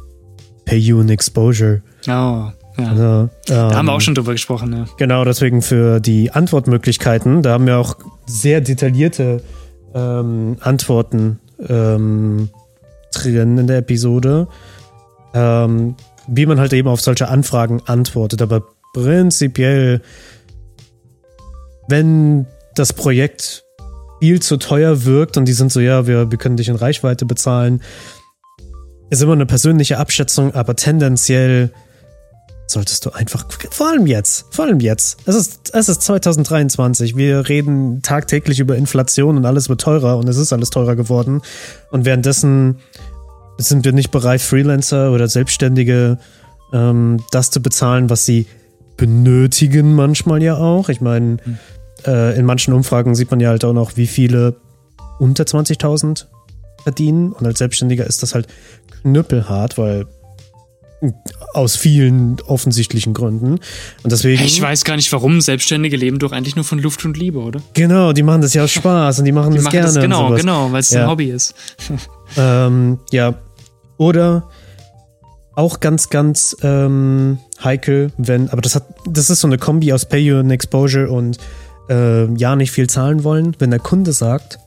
Pay 0.64 0.79
you 0.79 1.01
an 1.01 1.09
exposure. 1.09 1.83
Oh, 2.07 2.11
ja. 2.11 2.53
Also, 2.77 3.03
ähm, 3.03 3.31
da 3.47 3.75
haben 3.75 3.87
wir 3.87 3.93
auch 3.93 3.97
ähm, 3.97 4.01
schon 4.01 4.14
drüber 4.14 4.33
gesprochen, 4.33 4.73
ja. 4.73 4.85
Genau, 4.99 5.25
deswegen 5.25 5.62
für 5.62 6.01
die 6.01 6.31
Antwortmöglichkeiten, 6.31 7.43
da 7.43 7.53
haben 7.53 7.67
wir 7.67 7.79
auch 7.79 7.97
sehr 8.27 8.61
detaillierte 8.61 9.43
ähm, 9.95 10.57
Antworten 10.61 11.41
ähm, 11.69 12.51
drin 13.12 13.59
in 13.59 13.67
der 13.67 13.79
Episode. 13.79 14.49
Ähm, 15.35 15.97
wie 16.29 16.47
man 16.47 16.61
halt 16.61 16.73
eben 16.73 16.88
auf 16.88 17.01
solche 17.01 17.29
Anfragen 17.29 17.83
antwortet. 17.87 18.43
Aber 18.43 18.62
prinzipiell, 18.93 20.03
wenn 21.88 22.47
das 22.79 22.93
Projekt 22.93 23.64
viel 24.21 24.41
zu 24.41 24.57
teuer 24.57 25.05
wirkt 25.05 25.37
und 25.37 25.47
die 25.47 25.53
sind 25.53 25.73
so, 25.73 25.81
ja, 25.81 26.07
wir, 26.07 26.31
wir 26.31 26.38
können 26.38 26.57
dich 26.57 26.69
in 26.69 26.77
Reichweite 26.77 27.25
bezahlen. 27.25 27.83
Ist 29.11 29.23
immer 29.23 29.33
eine 29.33 29.47
persönliche 29.47 29.99
Abschätzung, 29.99 30.55
aber 30.55 30.77
tendenziell 30.77 31.71
solltest 32.67 33.07
du 33.07 33.11
einfach, 33.11 33.47
vor 33.71 33.88
allem 33.88 34.07
jetzt, 34.07 34.45
vor 34.51 34.67
allem 34.67 34.81
jetzt. 34.81 35.19
Es 35.25 35.35
ist, 35.35 35.71
es 35.75 35.88
ist 35.88 36.03
2023. 36.03 37.17
Wir 37.17 37.49
reden 37.49 38.03
tagtäglich 38.03 38.61
über 38.61 38.77
Inflation 38.77 39.38
und 39.38 39.47
alles 39.47 39.71
wird 39.71 39.81
teurer 39.81 40.19
und 40.19 40.29
es 40.29 40.37
ist 40.37 40.53
alles 40.53 40.69
teurer 40.69 40.95
geworden. 40.95 41.41
Und 41.91 42.05
währenddessen 42.05 42.79
sind 43.57 43.85
wir 43.85 43.93
nicht 43.93 44.11
bereit, 44.11 44.43
Freelancer 44.43 45.12
oder 45.12 45.29
Selbstständige 45.29 46.19
ähm, 46.75 47.25
das 47.31 47.51
zu 47.51 47.62
bezahlen, 47.62 48.11
was 48.11 48.27
sie 48.27 48.47
benötigen 48.99 49.95
manchmal 49.95 50.43
ja 50.43 50.57
auch. 50.57 50.91
Ich 50.91 51.01
meine, 51.01 51.38
hm 51.43 51.59
äh, 52.07 52.39
in 52.39 52.45
manchen 52.45 52.75
Umfragen 52.75 53.15
sieht 53.15 53.31
man 53.31 53.41
ja 53.41 53.51
halt 53.51 53.65
auch 53.65 53.73
noch, 53.73 53.97
wie 53.97 54.07
viele 54.07 54.57
unter 55.19 55.45
20.000 55.45 56.27
verdienen. 56.83 57.33
Und 57.33 57.47
als 57.47 57.59
Selbstständiger 57.59 58.07
ist 58.07 58.23
das 58.23 58.35
halt 58.35 58.47
knüppelhart, 59.03 59.79
weil 59.79 60.07
aus 61.55 61.77
vielen 61.77 62.41
offensichtlichen 62.47 63.15
Gründen. 63.15 63.61
Und 64.03 64.13
deswegen. 64.13 64.43
Ich 64.43 64.61
weiß 64.61 64.85
gar 64.85 64.97
nicht, 64.97 65.13
warum 65.13 65.41
Selbstständige 65.41 65.97
leben 65.97 66.19
doch 66.19 66.33
eigentlich 66.33 66.57
nur 66.57 66.65
von 66.65 66.79
Luft 66.79 67.05
und 67.05 67.17
Liebe, 67.17 67.39
oder? 67.39 67.61
Genau, 67.75 68.13
die 68.13 68.23
machen 68.23 68.43
das 68.43 68.55
ja 68.55 68.65
aus 68.65 68.73
Spaß 68.73 69.21
und 69.21 69.25
die 69.25 69.33
machen 69.33 69.53
die 69.53 69.59
das 69.59 69.65
machen 69.65 69.73
gerne. 69.73 69.93
Das, 69.93 70.03
genau, 70.03 70.35
genau, 70.35 70.73
weil 70.73 70.81
es 70.81 70.91
ja. 70.91 71.05
ein 71.05 71.11
Hobby 71.11 71.31
ist. 71.31 71.55
ähm, 72.37 72.99
ja. 73.13 73.35
Oder 73.97 74.49
auch 75.55 75.81
ganz, 75.81 76.09
ganz 76.09 76.57
ähm, 76.63 77.39
heikel, 77.63 78.13
wenn, 78.17 78.49
aber 78.51 78.61
das 78.61 78.77
hat, 78.77 78.85
das 79.07 79.29
ist 79.31 79.41
so 79.41 79.49
eine 79.49 79.59
Kombi 79.59 79.93
aus 79.93 80.05
Pay 80.05 80.21
You 80.21 80.37
and 80.39 80.53
Exposure 80.53 81.11
und 81.11 81.39
äh, 81.88 82.33
ja 82.35 82.57
nicht 82.57 82.72
viel 82.72 82.88
zahlen 82.88 83.24
wollen, 83.24 83.57
wenn 83.59 83.70
der 83.70 83.81
Kunde 83.81 84.12
sagt, 84.12 84.59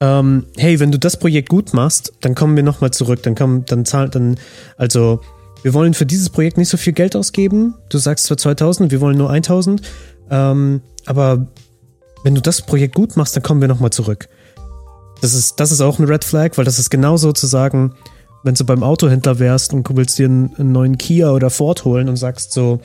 ähm, 0.00 0.46
hey, 0.56 0.78
wenn 0.78 0.92
du 0.92 0.98
das 0.98 1.18
Projekt 1.18 1.48
gut 1.48 1.72
machst, 1.72 2.12
dann 2.20 2.34
kommen 2.34 2.56
wir 2.56 2.62
nochmal 2.62 2.90
zurück, 2.90 3.22
dann 3.22 3.34
kommen, 3.34 3.64
dann 3.66 3.84
zahlt, 3.84 4.14
dann, 4.14 4.36
also, 4.76 5.20
wir 5.62 5.72
wollen 5.72 5.94
für 5.94 6.06
dieses 6.06 6.28
Projekt 6.28 6.58
nicht 6.58 6.68
so 6.68 6.76
viel 6.76 6.92
Geld 6.92 7.16
ausgeben. 7.16 7.74
Du 7.88 7.98
sagst 7.98 8.26
zwar 8.26 8.36
2000, 8.36 8.92
wir 8.92 9.00
wollen 9.00 9.16
nur 9.16 9.30
1000, 9.30 9.82
ähm, 10.30 10.82
aber 11.06 11.46
wenn 12.22 12.34
du 12.34 12.40
das 12.40 12.62
Projekt 12.62 12.94
gut 12.94 13.16
machst, 13.16 13.34
dann 13.34 13.42
kommen 13.42 13.60
wir 13.60 13.68
nochmal 13.68 13.90
zurück. 13.90 14.28
Das 15.22 15.32
ist, 15.32 15.58
das 15.58 15.72
ist 15.72 15.80
auch 15.80 15.98
ein 15.98 16.04
Red 16.04 16.24
Flag, 16.24 16.50
weil 16.56 16.64
das 16.64 16.78
ist 16.78 16.90
genauso 16.90 17.32
zu 17.32 17.46
sagen, 17.46 17.94
wenn 18.42 18.54
du 18.54 18.64
beim 18.64 18.82
Autohändler 18.82 19.38
wärst 19.38 19.72
und 19.72 19.88
willst 19.96 20.18
dir 20.18 20.26
einen, 20.26 20.54
einen 20.56 20.72
neuen 20.72 20.98
Kia 20.98 21.30
oder 21.30 21.50
Ford 21.50 21.84
holen 21.84 22.08
und 22.08 22.16
sagst 22.16 22.52
so, 22.52 22.80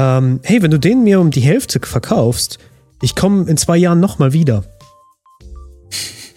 ähm, 0.00 0.40
hey, 0.44 0.62
wenn 0.62 0.70
du 0.70 0.78
den 0.78 1.04
mir 1.04 1.20
um 1.20 1.30
die 1.30 1.42
Hälfte 1.42 1.78
verkaufst, 1.78 2.58
ich 3.02 3.14
komme 3.14 3.48
in 3.50 3.58
zwei 3.58 3.76
Jahren 3.76 4.00
nochmal 4.00 4.32
wieder. 4.32 4.64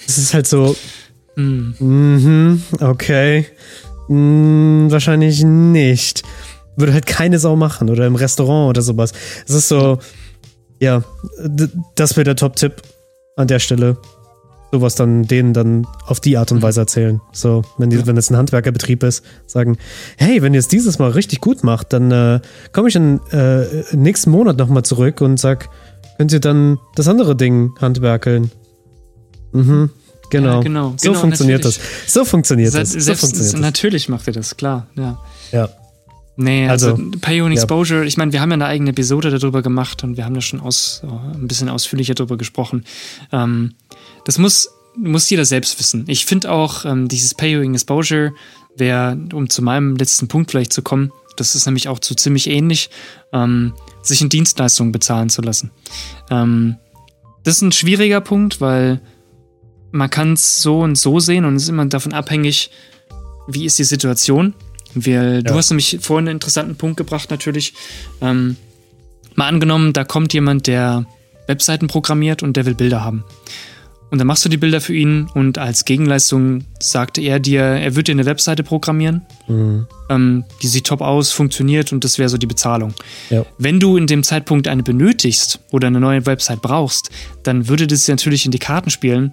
Das 0.06 0.18
ist 0.18 0.34
halt 0.34 0.48
so. 0.48 0.76
Mm. 1.38 1.72
Mhm, 1.80 2.64
okay. 2.82 3.46
Mm, 4.10 4.92
wahrscheinlich 4.92 5.44
nicht. 5.46 6.24
Würde 6.76 6.92
halt 6.92 7.06
keine 7.06 7.40
Sau 7.40 7.56
machen 7.56 7.90
oder 7.90 8.06
im 8.06 8.16
Restaurant 8.16 8.72
oder 8.72 8.82
sowas. 8.82 9.14
Es 9.48 9.56
ist 9.56 9.70
so, 9.70 10.00
ja, 10.82 11.04
das 11.96 12.18
wäre 12.18 12.26
der 12.26 12.36
Top-Tipp 12.36 12.82
an 13.38 13.48
der 13.48 13.60
Stelle. 13.60 13.98
Sowas 14.74 14.96
dann 14.96 15.24
denen 15.28 15.54
dann 15.54 15.86
auf 16.08 16.20
die 16.20 16.36
Art 16.36 16.52
und 16.52 16.64
Weise 16.64 16.80
erzählen. 16.82 17.22
So, 17.32 17.62
wenn, 17.78 17.92
die, 17.92 17.98
Ja. 17.98 18.08
wenn 18.08 18.16
das 18.16 18.32
ein 18.32 18.38
Handwerkerbetrieb 18.38 19.04
ist, 19.04 19.24
sagen, 19.46 19.78
hey, 20.18 20.42
wenn 20.42 20.56
ihr 20.56 20.60
es 20.60 20.68
dieses 20.68 20.98
Mal 20.98 21.12
richtig 21.12 21.42
gut 21.42 21.64
macht, 21.64 21.94
dann 21.94 22.10
äh, 22.12 22.40
komme 22.72 22.90
ich 22.90 22.96
in, 22.96 23.20
äh, 23.32 23.66
nächsten 23.96 24.32
Monat 24.32 24.58
nochmal 24.58 24.82
zurück 24.84 25.22
und 25.22 25.40
sag, 25.40 25.70
könnt 26.18 26.32
ihr 26.34 26.40
dann 26.40 26.80
das 26.96 27.08
andere 27.08 27.36
Ding 27.36 27.74
handwerkeln? 27.80 28.50
Mhm, 29.52 29.92
genau. 30.32 30.56
Ja, 30.58 30.62
genau, 30.62 30.94
So 30.98 31.10
genau, 31.10 31.20
funktioniert 31.22 31.64
natürlich. 31.64 31.78
das. 32.04 32.14
So 32.14 32.26
funktioniert 32.26 32.74
das. 32.74 32.92
So 32.94 33.14
funktioniert 33.14 33.54
das. 33.54 33.62
natürlich 33.62 34.10
macht 34.10 34.26
er 34.26 34.34
das, 34.34 34.58
klar, 34.58 34.88
ja. 34.96 35.20
Ja. 35.52 35.70
Nee, 36.36 36.68
also, 36.68 36.92
Also, 36.92 37.12
Pay 37.22 37.38
ja. 37.38 37.48
Exposure, 37.48 38.06
ich 38.06 38.18
meine, 38.18 38.34
wir 38.34 38.42
haben 38.42 38.50
ja 38.50 38.56
eine 38.56 38.66
eigene 38.66 38.90
Episode 38.90 39.30
darüber 39.30 39.62
gemacht 39.62 40.04
und 40.04 40.18
wir 40.18 40.26
haben 40.26 40.34
da 40.34 40.42
schon 40.42 40.60
aus, 40.60 41.02
äh, 41.04 41.36
ein 41.36 41.48
bisschen 41.48 41.70
ausführlicher 41.70 42.16
darüber 42.16 42.38
gesprochen. 42.38 42.86
Ähm, 43.32 43.76
das 44.26 44.38
muss, 44.38 44.70
muss 44.98 45.30
jeder 45.30 45.46
selbst 45.46 45.78
wissen. 45.80 46.06
Ich 46.08 46.26
finde 46.26 46.52
auch, 46.52 46.86
ähm, 46.86 47.08
dieses 47.08 47.36
Pay 47.36 47.58
on 47.58 47.74
Exposure 47.74 48.34
wäre, 48.76 49.18
um 49.34 49.50
zu 49.50 49.62
meinem 49.62 49.96
letzten 49.96 50.28
Punkt 50.28 50.52
vielleicht 50.52 50.74
zu 50.74 50.82
kommen, 50.82 51.12
das 51.36 51.56
ist 51.56 51.66
nämlich 51.66 51.88
auch 51.88 52.00
so 52.02 52.16
ziemlich 52.16 52.50
ähnlich, 52.50 52.90
ähm, 53.32 53.74
sich 54.02 54.22
in 54.22 54.30
Dienstleistungen 54.30 54.92
bezahlen 54.92 55.30
zu 55.30 55.42
lassen. 55.42 55.72
Ähm, 56.30 56.78
das 57.44 57.58
ist 57.58 57.62
ein 57.62 57.72
schwieriger 57.72 58.22
Punkt, 58.22 58.62
weil 58.62 59.02
man 59.92 60.10
kann 60.10 60.34
es 60.34 60.62
so 60.62 60.82
und 60.82 60.98
so 60.98 61.20
sehen 61.20 61.46
und 61.46 61.56
es 61.56 61.64
ist 61.64 61.70
immer 61.70 61.86
davon 61.86 62.14
abhängig, 62.14 62.72
wie 63.48 63.66
ist 63.66 63.78
die 63.78 63.84
Situation. 63.84 64.54
Wir, 64.96 65.42
Du 65.42 65.52
Ja. 65.52 65.58
hast 65.58 65.70
nämlich 65.72 66.00
vorhin 66.02 66.28
einen 66.28 66.38
interessanten 66.38 66.76
Punkt 66.76 66.98
gebracht, 66.98 67.32
natürlich. 67.32 67.74
Ähm, 68.22 68.56
mal 69.36 69.48
angenommen, 69.48 69.94
da 69.94 70.04
kommt 70.04 70.34
jemand, 70.34 70.68
der 70.68 71.06
Webseiten 71.48 71.88
programmiert 71.88 72.44
und 72.44 72.56
der 72.56 72.66
will 72.66 72.76
Bilder 72.76 73.04
haben. 73.04 73.24
Und 74.12 74.20
dann 74.20 74.28
machst 74.28 74.46
du 74.46 74.50
die 74.50 74.58
Bilder 74.58 74.80
für 74.80 74.94
ihn 74.94 75.28
und 75.34 75.58
als 75.58 75.86
Gegenleistung 75.86 76.66
sagte 76.80 77.20
er 77.22 77.40
dir, 77.40 77.62
er 77.64 77.96
wird 77.96 78.08
dir 78.08 78.12
eine 78.12 78.28
Webseite 78.28 78.62
programmieren. 78.62 79.24
Mhm. 79.48 79.88
Ähm, 80.08 80.44
die 80.62 80.68
sieht 80.68 80.86
top 80.86 81.02
aus, 81.02 81.32
funktioniert 81.32 81.92
und 81.92 82.04
das 82.04 82.20
wäre 82.20 82.30
so 82.30 82.38
die 82.38 82.46
Bezahlung. 82.46 82.94
Ja. 83.32 83.44
Wenn 83.58 83.80
du 83.80 83.98
in 83.98 84.06
dem 84.06 84.22
Zeitpunkt 84.22 84.68
eine 84.68 84.84
benötigst 84.84 85.60
oder 85.72 85.88
eine 85.88 86.00
neue 86.00 86.28
Website 86.28 86.62
brauchst, 86.62 87.10
dann 87.42 87.68
würde 87.68 87.88
das 87.88 88.08
natürlich 88.08 88.46
in 88.46 88.52
die 88.52 88.60
Karten 88.60 88.92
spielen, 88.92 89.32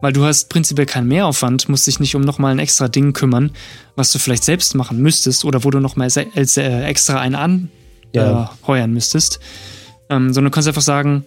weil 0.00 0.12
du 0.12 0.24
hast 0.24 0.48
prinzipiell 0.50 0.86
keinen 0.86 1.08
Mehraufwand, 1.08 1.68
musst 1.68 1.86
dich 1.86 2.00
nicht 2.00 2.14
um 2.14 2.22
nochmal 2.22 2.52
ein 2.52 2.58
extra 2.58 2.88
Ding 2.88 3.12
kümmern, 3.12 3.52
was 3.96 4.12
du 4.12 4.18
vielleicht 4.18 4.44
selbst 4.44 4.74
machen 4.74 4.98
müsstest 5.00 5.44
oder 5.44 5.64
wo 5.64 5.70
du 5.70 5.80
nochmal 5.80 6.08
äh, 6.16 6.82
extra 6.84 7.20
einen 7.20 7.34
anheuern 7.34 7.68
Ja. 8.12 8.50
äh, 8.68 8.86
müsstest, 8.86 9.40
ähm, 10.10 10.32
sondern 10.32 10.50
du 10.50 10.54
kannst 10.54 10.68
einfach 10.68 10.82
sagen, 10.82 11.24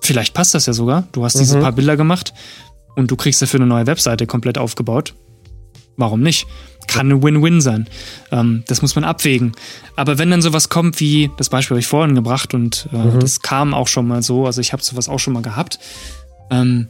vielleicht 0.00 0.34
passt 0.34 0.54
das 0.54 0.66
ja 0.66 0.72
sogar, 0.72 1.06
du 1.12 1.24
hast 1.24 1.38
diese 1.38 1.58
Mhm. 1.58 1.62
paar 1.62 1.72
Bilder 1.72 1.96
gemacht 1.96 2.32
und 2.96 3.10
du 3.10 3.16
kriegst 3.16 3.42
dafür 3.42 3.60
eine 3.60 3.66
neue 3.66 3.86
Webseite 3.86 4.26
komplett 4.26 4.56
aufgebaut. 4.58 5.14
Warum 5.96 6.20
nicht? 6.20 6.46
Kann 6.86 7.10
eine 7.10 7.22
Win-Win 7.22 7.60
sein. 7.60 7.88
Ähm, 8.30 8.62
das 8.68 8.80
muss 8.82 8.94
man 8.94 9.04
abwägen. 9.04 9.52
Aber 9.96 10.16
wenn 10.16 10.30
dann 10.30 10.40
sowas 10.40 10.68
kommt 10.68 11.00
wie, 11.00 11.30
das 11.36 11.48
Beispiel 11.50 11.74
habe 11.74 11.80
ich 11.80 11.86
vorhin 11.88 12.14
gebracht 12.14 12.54
und 12.54 12.88
äh, 12.92 12.96
Mhm. 12.96 13.20
das 13.20 13.40
kam 13.42 13.74
auch 13.74 13.88
schon 13.88 14.06
mal 14.06 14.22
so, 14.22 14.46
also 14.46 14.60
ich 14.60 14.72
habe 14.72 14.82
sowas 14.82 15.08
auch 15.08 15.18
schon 15.18 15.34
mal 15.34 15.42
gehabt. 15.42 15.78
Ähm, 16.50 16.88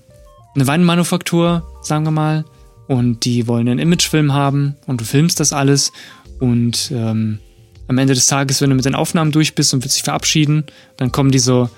eine 0.58 0.66
Weinmanufaktur, 0.66 1.62
sagen 1.82 2.04
wir 2.04 2.10
mal, 2.10 2.44
und 2.86 3.24
die 3.24 3.46
wollen 3.46 3.68
einen 3.68 3.78
Imagefilm 3.78 4.32
haben 4.32 4.76
und 4.86 5.00
du 5.00 5.04
filmst 5.04 5.40
das 5.40 5.52
alles 5.52 5.92
und 6.40 6.90
ähm, 6.94 7.38
am 7.86 7.98
Ende 7.98 8.14
des 8.14 8.26
Tages, 8.26 8.60
wenn 8.60 8.70
du 8.70 8.76
mit 8.76 8.84
den 8.84 8.94
Aufnahmen 8.94 9.32
durch 9.32 9.54
bist 9.54 9.72
und 9.74 9.82
willst 9.82 9.96
dich 9.96 10.02
verabschieden, 10.04 10.64
dann 10.96 11.10
kommen 11.12 11.30
die 11.30 11.38
so, 11.38 11.68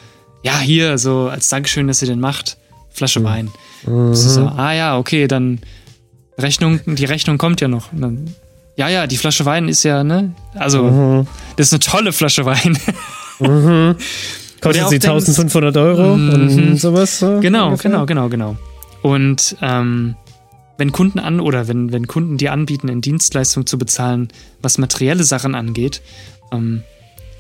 ja, 0.43 0.59
hier, 0.59 0.99
so 0.99 1.29
als 1.29 1.49
Dankeschön, 1.49 1.87
dass 1.89 2.01
ihr 2.03 2.09
den 2.09 2.21
macht, 2.21 2.57
Flasche 2.93 3.23
Wein. 3.23 3.51
Das 3.85 4.25
ist 4.25 4.35
so, 4.35 4.47
ah 4.47 4.73
ja, 4.73 4.99
okay, 4.99 5.27
dann 5.29 5.61
Rechnung, 6.39 6.81
die 6.87 7.05
Rechnung 7.05 7.39
kommt 7.39 7.61
ja 7.61 7.69
noch. 7.69 7.89
Dann, 7.93 8.35
ja, 8.77 8.89
ja, 8.89 9.07
die 9.07 9.17
Flasche 9.17 9.45
Wein 9.47 9.69
ist 9.69 9.83
ja, 9.85 10.03
ne? 10.05 10.35
Also, 10.55 10.83
Mhm. 10.85 11.27
das 11.57 11.67
ist 11.69 11.73
eine 11.75 11.81
tolle 11.81 12.13
Flasche 12.13 12.45
Wein. 12.45 12.79
Kostet 14.61 14.85
auch 14.85 14.89
sie 14.91 14.99
denkst- 14.99 15.09
1500 15.09 15.77
Euro 15.77 16.17
Mhm. 16.17 16.31
und 16.33 16.77
sowas. 16.81 17.19
so 17.21 17.39
Genau, 17.41 17.67
ungefähr? 17.69 17.91
genau, 17.91 18.07
genau, 18.07 18.29
genau. 18.29 18.57
Und 19.03 19.57
ähm, 19.63 20.15
wenn 20.79 20.93
Kunden 20.93 21.19
an 21.19 21.41
oder 21.41 21.69
wenn, 21.69 21.93
wenn 21.93 22.07
Kunden 22.07 22.37
dir 22.39 22.53
anbieten, 22.53 22.89
in 22.89 23.01
Dienstleistung 23.01 23.67
zu 23.67 23.79
bezahlen, 23.79 24.29
was 24.63 24.79
materielle 24.79 25.25
Sachen 25.25 25.55
angeht, 25.55 26.01
ähm, 26.53 26.83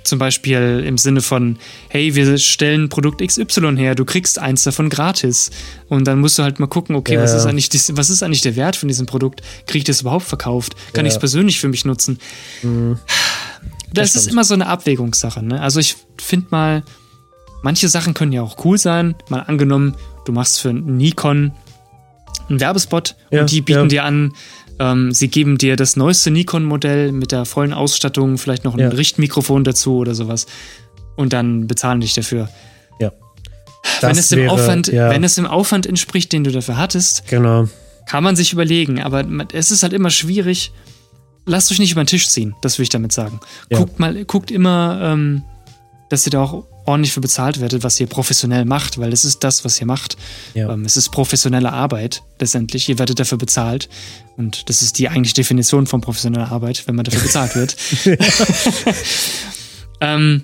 zum 0.02 0.18
Beispiel 0.18 0.82
im 0.86 0.96
Sinne 0.96 1.20
von, 1.20 1.58
hey, 1.88 2.14
wir 2.14 2.38
stellen 2.38 2.88
Produkt 2.88 3.20
XY 3.20 3.76
her, 3.76 3.94
du 3.94 4.06
kriegst 4.06 4.38
eins 4.38 4.64
davon 4.64 4.88
gratis. 4.88 5.50
Und 5.88 6.06
dann 6.06 6.20
musst 6.20 6.38
du 6.38 6.42
halt 6.42 6.58
mal 6.58 6.66
gucken, 6.68 6.96
okay, 6.96 7.14
Ja, 7.14 7.22
was, 7.22 7.34
ist 7.34 7.44
eigentlich 7.44 7.68
was 7.92 8.08
ist 8.08 8.22
eigentlich 8.22 8.40
der 8.40 8.56
Wert 8.56 8.76
von 8.76 8.88
diesem 8.88 9.04
Produkt? 9.06 9.42
Kriege 9.66 9.78
ich 9.78 9.84
das 9.84 10.00
überhaupt 10.00 10.24
verkauft? 10.24 10.74
Kann 10.94 11.04
Ja. 11.04 11.08
ich 11.08 11.14
es 11.14 11.18
persönlich 11.20 11.60
für 11.60 11.68
mich 11.68 11.84
nutzen? 11.84 12.18
Das, 13.92 14.14
ist 14.14 14.22
stimmt. 14.22 14.32
immer 14.32 14.44
so 14.44 14.54
eine 14.54 14.66
Abwägungssache. 14.68 15.44
Ne? 15.44 15.60
Also 15.60 15.80
ich 15.80 15.96
finde 16.18 16.46
mal, 16.50 16.82
manche 17.62 17.88
Sachen 17.88 18.14
können 18.14 18.32
ja 18.32 18.42
auch 18.42 18.64
cool 18.64 18.78
sein. 18.78 19.14
Mal 19.28 19.40
angenommen, 19.40 19.96
du 20.24 20.32
machst 20.32 20.60
für 20.60 20.72
Nikon 20.72 21.52
einen 22.48 22.60
Werbespot 22.60 23.14
Ja, 23.30 23.42
und 23.42 23.50
die 23.50 23.60
bieten 23.60 23.80
ja. 23.82 23.86
dir 23.86 24.04
an, 24.04 24.32
ähm, 24.78 25.12
sie 25.12 25.28
geben 25.28 25.58
dir 25.58 25.76
das 25.76 25.96
neueste 25.96 26.30
Nikon-Modell 26.30 27.12
mit 27.12 27.32
der 27.32 27.44
vollen 27.44 27.72
Ausstattung, 27.72 28.38
vielleicht 28.38 28.64
noch 28.64 28.74
ein 28.74 28.80
Ja. 28.80 28.88
Richtmikrofon 28.88 29.62
dazu 29.64 29.96
oder 29.98 30.14
sowas. 30.14 30.46
Und 31.16 31.32
dann 31.32 31.66
bezahlen 31.66 32.00
dich 32.00 32.14
dafür. 32.14 32.48
Ja. 32.98 33.12
wenn, 34.00 34.10
Das 34.10 34.18
es 34.18 34.28
dem 34.30 34.38
wäre- 34.40 34.52
Aufwand, 34.52 34.88
ja, 34.88 35.10
wenn 35.10 35.22
es 35.24 35.34
dem 35.34 35.46
Aufwand 35.46 35.86
entspricht, 35.86 36.32
den 36.32 36.44
du 36.44 36.50
dafür 36.50 36.76
hattest, 36.76 37.26
Genau. 37.28 37.68
kann 38.08 38.24
man 38.24 38.36
sich 38.36 38.52
überlegen. 38.52 39.00
Aber 39.00 39.24
es 39.52 39.70
ist 39.70 39.82
halt 39.82 39.92
immer 39.92 40.10
schwierig. 40.10 40.72
Lasst 41.46 41.70
euch 41.72 41.78
nicht 41.78 41.92
über 41.92 42.02
den 42.02 42.06
Tisch 42.06 42.28
ziehen, 42.28 42.54
das 42.62 42.78
will 42.78 42.82
ich 42.84 42.88
damit 42.90 43.12
sagen. 43.12 43.40
Guckt 43.72 43.98
mal, 43.98 44.24
guckt 44.24 44.50
immer, 44.50 45.00
ähm, 45.02 45.42
dass 46.10 46.26
ihr 46.26 46.30
da 46.30 46.42
auch 46.42 46.66
ordentlich 46.86 47.12
für 47.12 47.20
bezahlt 47.20 47.60
werdet, 47.60 47.82
was 47.84 47.98
ihr 48.00 48.06
professionell 48.08 48.64
macht, 48.64 48.98
weil 48.98 49.10
das 49.10 49.24
ist 49.24 49.42
das, 49.44 49.64
was 49.64 49.80
ihr 49.80 49.86
macht. 49.86 50.16
Ja. 50.54 50.70
Ähm, 50.72 50.84
es 50.84 50.96
ist 50.96 51.10
professionelle 51.10 51.72
Arbeit 51.72 52.22
letztendlich. 52.38 52.88
Ihr 52.88 52.98
werdet 52.98 53.18
dafür 53.20 53.38
bezahlt. 53.38 53.88
Und 54.36 54.68
das 54.68 54.82
ist 54.82 54.98
die 54.98 55.08
eigentliche 55.08 55.34
Definition 55.36 55.86
von 55.86 56.00
professioneller 56.00 56.50
Arbeit, 56.50 56.82
wenn 56.86 56.96
man 56.96 57.04
dafür 57.04 57.20
bezahlt 57.22 57.54
wird. 57.54 57.76
ähm, 60.00 60.42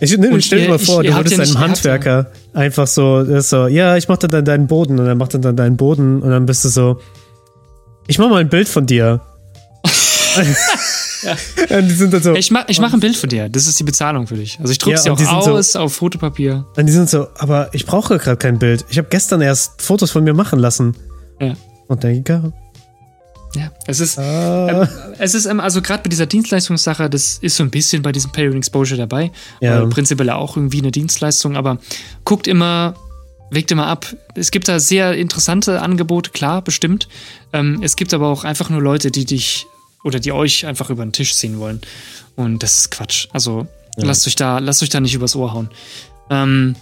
Ich, 0.00 0.16
ne, 0.16 0.40
stell 0.40 0.62
dir 0.62 0.68
mal 0.68 0.78
vor, 0.78 1.02
ich- 1.02 1.10
du 1.10 1.16
würdest 1.16 1.36
ja 1.36 1.42
einem 1.42 1.48
habt 1.54 1.58
ja- 1.58 1.60
Handwerker 1.92 2.30
einfach 2.54 2.86
so, 2.86 3.40
so, 3.40 3.66
ja, 3.66 3.96
ich 3.96 4.06
mach 4.08 4.18
dann 4.18 4.30
dann 4.30 4.44
deinen 4.44 4.66
Boden 4.68 4.98
und 5.00 5.06
er 5.06 5.14
macht 5.16 5.34
dann 5.34 5.42
dann 5.42 5.56
deinen 5.56 5.76
Boden 5.76 6.22
und 6.22 6.30
dann 6.30 6.46
bist 6.46 6.64
du 6.64 6.68
so, 6.68 7.00
ich 8.06 8.18
mach 8.18 8.28
mal 8.28 8.40
ein 8.40 8.48
Bild 8.48 8.68
von 8.68 8.86
dir. 8.86 9.20
Und 11.70 11.88
die 11.88 11.94
sind 11.94 12.12
dann 12.12 12.22
so, 12.22 12.34
ich 12.34 12.50
mache 12.50 12.66
ich 12.68 12.80
mach 12.80 12.92
ein 12.92 13.00
Bild 13.00 13.16
von 13.16 13.28
dir. 13.28 13.48
Das 13.48 13.66
ist 13.66 13.78
die 13.78 13.84
Bezahlung 13.84 14.26
für 14.26 14.36
dich. 14.36 14.58
Also 14.60 14.70
ich 14.72 14.78
druck's 14.78 15.04
Ja, 15.04 15.12
und 15.12 15.16
auch 15.16 15.20
die 15.20 15.24
sind 15.26 15.42
so- 15.44 15.52
aus 15.56 15.76
auf 15.76 15.94
Fotopapier. 15.94 16.66
und 16.76 16.86
die 16.86 16.92
sind 16.92 17.08
so, 17.10 17.28
aber 17.38 17.70
ich 17.74 17.86
brauche 17.86 18.18
gerade 18.18 18.36
kein 18.36 18.58
Bild. 18.58 18.84
Ich 18.88 18.98
habe 18.98 19.08
gestern 19.10 19.40
erst 19.40 19.82
Fotos 19.82 20.10
von 20.10 20.24
mir 20.24 20.34
machen 20.34 20.58
lassen. 20.58 20.94
Ja. 21.40 21.54
Und 21.88 22.02
denke, 22.02 22.52
Ja, 23.54 23.70
es 23.86 24.00
ist, 24.00 24.18
ah, 24.18 24.82
Ähm, 24.82 24.88
es 25.18 25.34
ist, 25.34 25.46
ähm, 25.46 25.58
also 25.60 25.80
gerade 25.80 26.02
bei 26.02 26.10
dieser 26.10 26.26
Dienstleistungssache, 26.26 27.08
das 27.08 27.38
ist 27.40 27.56
so 27.56 27.62
ein 27.62 27.70
bisschen 27.70 28.02
bei 28.02 28.12
diesem 28.12 28.30
Payroll 28.30 28.56
Exposure 28.58 28.98
dabei. 28.98 29.30
Ja. 29.60 29.80
Weil 29.80 29.88
prinzipiell 29.88 30.28
auch 30.30 30.56
irgendwie 30.56 30.80
eine 30.80 30.90
Dienstleistung, 30.90 31.56
aber 31.56 31.78
guckt 32.24 32.46
immer, 32.46 32.94
wägt 33.50 33.70
immer 33.70 33.86
ab. 33.86 34.04
Es 34.34 34.50
gibt 34.50 34.68
da 34.68 34.78
sehr 34.78 35.14
interessante 35.14 35.80
Angebote, 35.80 36.30
klar, 36.30 36.60
bestimmt. 36.60 37.08
Ähm, 37.54 37.80
es 37.82 37.96
gibt 37.96 38.12
aber 38.12 38.28
auch 38.28 38.44
einfach 38.44 38.68
nur 38.68 38.82
Leute, 38.82 39.10
die 39.10 39.24
dich 39.24 39.66
oder 40.04 40.20
die 40.20 40.32
euch 40.32 40.66
einfach 40.66 40.90
über 40.90 41.04
den 41.04 41.12
Tisch 41.12 41.34
ziehen 41.34 41.58
wollen. 41.58 41.80
Und 42.36 42.62
das 42.62 42.76
ist 42.78 42.90
Quatsch. 42.90 43.26
Also 43.32 43.66
lasst 43.96 44.26
euch 44.26 44.36
da, 44.36 44.58
lasst 44.58 44.82
euch 44.82 44.88
da 44.90 45.00
nicht 45.00 45.14
übers 45.14 45.34
Ohr 45.36 45.52
hauen. 45.52 45.70
Ähm, 46.30 46.76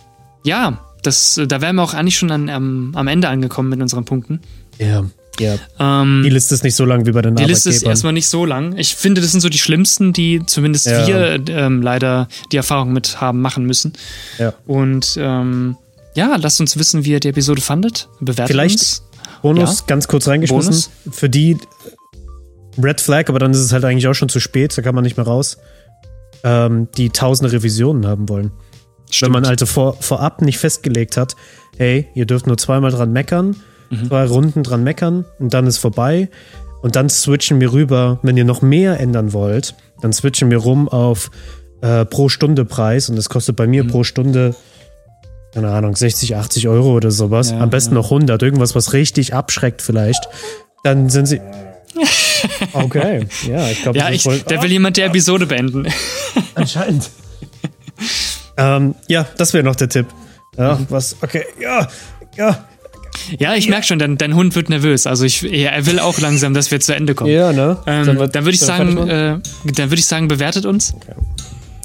ja, 0.45 0.81
das, 1.03 1.41
da 1.47 1.61
wären 1.61 1.77
wir 1.77 1.83
auch 1.83 1.95
eigentlich 1.95 2.17
schon 2.19 2.31
an, 2.31 2.49
am- 2.49 2.93
am 2.95 3.07
Ende 3.09 3.29
angekommen 3.29 3.69
mit 3.71 3.81
unseren 3.81 4.05
Punkten. 4.05 4.41
ja, 4.79 5.05
ja. 5.39 5.57
Ähm, 5.79 6.23
Die 6.25 6.31
Liste 6.31 6.55
ist 6.55 6.65
nicht 6.65 6.75
so 6.77 6.87
lang 6.87 7.05
wie 7.05 7.13
bei 7.13 7.21
den 7.21 7.37
die 7.37 7.45
Liste 7.45 7.69
ist 7.69 7.83
erstmal 7.83 8.15
nicht 8.15 8.27
so 8.27 8.47
lang. 8.47 8.75
Ich 8.79 8.97
finde, 8.97 9.21
das 9.21 9.33
sind 9.33 9.43
so 9.43 9.51
die 9.51 9.59
schlimmsten, 9.59 10.15
die 10.15 10.41
zumindest 10.47 10.87
Ja. 10.87 11.07
wir 11.07 11.43
ähm, 11.49 11.83
leider 11.83 12.27
die 12.53 12.57
Erfahrung 12.57 12.95
mit 12.95 13.21
haben 13.21 13.43
machen 13.43 13.67
müssen. 13.67 13.93
Ja. 14.39 14.55
Und 14.67 15.19
ähm, 15.21 15.77
ja, 16.15 16.37
lasst 16.37 16.59
uns 16.63 16.79
wissen, 16.79 17.05
wie 17.05 17.11
ihr 17.11 17.21
die 17.21 17.29
Episode 17.29 17.61
fandet. 17.61 18.09
Bewertet 18.19 18.49
Vielleicht 18.51 18.79
uns. 18.79 19.03
Bonus, 19.43 19.81
Ja. 19.81 19.85
ganz 19.89 20.09
kurz 20.09 20.27
reingeschmissen. 20.27 20.71
Bonus. 20.73 20.91
Für 21.11 21.29
die 21.29 21.59
Red 22.83 23.01
Flag, 23.01 23.29
aber 23.29 23.39
dann 23.39 23.51
ist 23.53 23.59
es 23.61 23.73
halt 23.73 23.85
eigentlich 23.85 24.07
auch 24.09 24.15
schon 24.15 24.29
zu 24.29 24.41
spät, 24.41 24.77
da 24.77 24.83
kann 24.83 24.95
man 24.95 25.05
nicht 25.05 25.17
mehr 25.17 25.27
raus, 25.27 25.59
ähm, 26.45 26.89
die 26.97 27.11
tausende 27.11 27.53
Revisionen 27.53 28.07
haben 28.07 28.29
wollen. 28.29 28.51
Wenn 29.21 29.31
man 29.31 29.45
also 29.45 29.67
vor, 29.67 29.97
vorab 30.01 30.43
nicht 30.43 30.59
festgelegt 30.59 31.17
hat, 31.17 31.37
hey, 31.79 32.09
ihr 32.15 32.27
dürft 32.27 32.47
nur 32.47 32.59
zweimal 32.59 32.91
dran 32.91 33.13
meckern, 33.13 33.57
Mhm. 33.91 34.09
zwei 34.09 34.25
Runden 34.27 34.63
dran 34.65 34.83
meckern 34.83 35.25
und 35.39 35.55
dann 35.55 35.67
ist 35.67 35.79
vorbei. 35.79 36.29
Und 36.83 36.97
dann 36.97 37.09
switchen 37.09 37.61
wir 37.61 37.73
rüber, 37.73 38.19
wenn 38.23 38.37
ihr 38.37 38.45
noch 38.45 38.61
mehr 38.63 38.99
ändern 38.99 39.33
wollt, 39.33 39.75
dann 40.03 40.13
switchen 40.13 40.51
wir 40.51 40.59
rum 40.59 40.89
auf 40.89 41.31
äh, 41.83 42.05
pro 42.05 42.29
Stunde 42.29 42.65
Preis 42.65 43.09
und 43.11 43.17
das 43.17 43.29
kostet 43.29 43.55
bei 43.57 43.67
mir 43.67 43.85
Mhm. 43.85 43.89
pro 43.89 44.03
Stunde 44.03 44.55
keine 45.55 45.71
Ahnung, 45.71 45.97
60, 45.97 46.37
80 46.37 46.69
Euro 46.69 46.93
oder 46.95 47.11
sowas. 47.11 47.51
Ja, 47.51 47.61
Am 47.61 47.71
besten 47.71 47.95
ja. 47.95 48.01
noch 48.03 48.11
100, 48.11 48.43
irgendwas, 48.43 48.75
was 48.75 48.93
richtig 48.93 49.33
abschreckt 49.33 49.81
vielleicht. 49.81 50.29
Dann 50.83 51.09
sind 51.09 51.27
sie. 51.27 51.41
Okay, 52.73 53.27
ja, 53.49 53.69
ich 53.71 53.83
glaube, 53.83 53.99
Ja, 53.99 54.11
ich, 54.11 54.23
da 54.23 54.63
will 54.63 54.71
jemand 54.71 54.97
die 54.97 55.03
Episode 55.03 55.47
beenden. 55.47 55.87
anscheinend. 56.55 57.11
ähm, 58.57 58.95
ja, 59.09 59.27
das 59.37 59.53
wäre 59.55 59.65
noch 59.65 59.77
der 59.77 59.89
Tipp. 59.89 60.07
Ja, 60.57 60.79
was, 60.89 61.17
okay, 61.23 61.45
ja, 61.61 61.89
ja, 62.37 62.67
Ja, 63.39 63.55
ich 63.55 63.69
merke 63.69 63.87
schon, 63.87 63.99
dein, 63.99 64.19
dein 64.19 64.35
Hund 64.35 64.55
wird 64.55 64.69
nervös. 64.69 65.07
Also 65.07 65.25
ich, 65.25 65.43
ja, 65.43 65.71
er 65.71 65.87
will 65.87 65.99
auch 65.99 66.19
langsam, 66.19 66.55
dass 66.55 66.71
wir 66.71 66.81
zu 66.81 66.95
Ende 66.95 67.15
kommen. 67.15 67.31
ja, 67.31 67.53
ne? 67.53 67.79
Ähm, 67.87 68.07
dann 68.07 68.45
würde 68.45 68.51
ich 68.51 68.61
sagen, 68.61 69.09
äh, 69.09 69.39
dann 69.65 69.91
würde 69.91 69.95
ich 69.97 70.07
sagen, 70.07 70.29
bewertet 70.29 70.67
uns. 70.67 70.93
machen? 70.95 71.27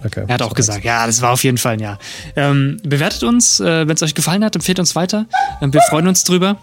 okay. 0.06 0.24
Er 0.28 0.34
hat 0.36 0.42
auch 0.42 0.54
gesagt, 0.54 0.84
ja, 0.84 1.06
das 1.06 1.22
war 1.22 1.32
auf 1.32 1.44
jeden 1.44 1.58
Fall 1.58 1.74
ein 1.74 1.80
Ja. 1.80 1.98
Ähm, 2.36 2.80
bewertet 2.84 3.24
uns, 3.24 3.60
äh, 3.60 3.88
wenn 3.88 3.96
es 3.96 4.04
euch 4.04 4.16
gefallen 4.16 4.44
hat, 4.44 4.56
empfehlt 4.56 4.80
uns 4.80 4.96
weiter. 4.96 5.26
Ähm, 5.62 5.74
wir 5.74 5.82
freuen 5.82 6.08
uns 6.08 6.24
drüber. 6.24 6.58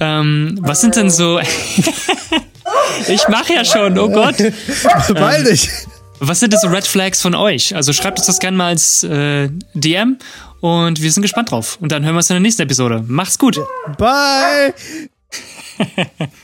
Ähm, 0.00 0.58
was 0.60 0.80
sind 0.80 0.96
denn 0.96 1.10
so? 1.10 1.40
ich 3.08 3.28
mache 3.28 3.54
ja 3.54 3.64
schon, 3.64 3.98
oh 3.98 4.08
Gott. 4.08 4.36
Beeil 5.08 5.44
dich! 5.44 5.68
Was 6.20 6.40
sind 6.40 6.52
denn 6.52 6.60
so 6.60 6.68
Red 6.68 6.86
Flags 6.86 7.22
von 7.22 7.34
euch? 7.34 7.74
Also 7.74 7.92
schreibt 7.92 8.18
uns 8.18 8.26
das 8.26 8.38
gerne 8.38 8.56
mal 8.56 8.68
als 8.68 9.04
äh, 9.04 9.50
DM 9.74 10.18
und 10.60 11.00
wir 11.00 11.12
sind 11.12 11.22
gespannt 11.22 11.50
drauf. 11.50 11.78
Und 11.80 11.92
dann 11.92 12.04
hören 12.04 12.14
wir 12.14 12.18
uns 12.18 12.30
in 12.30 12.34
der 12.34 12.40
nächsten 12.40 12.62
Episode. 12.62 13.04
Macht's 13.06 13.38
gut. 13.38 13.60
Bye! 13.98 14.74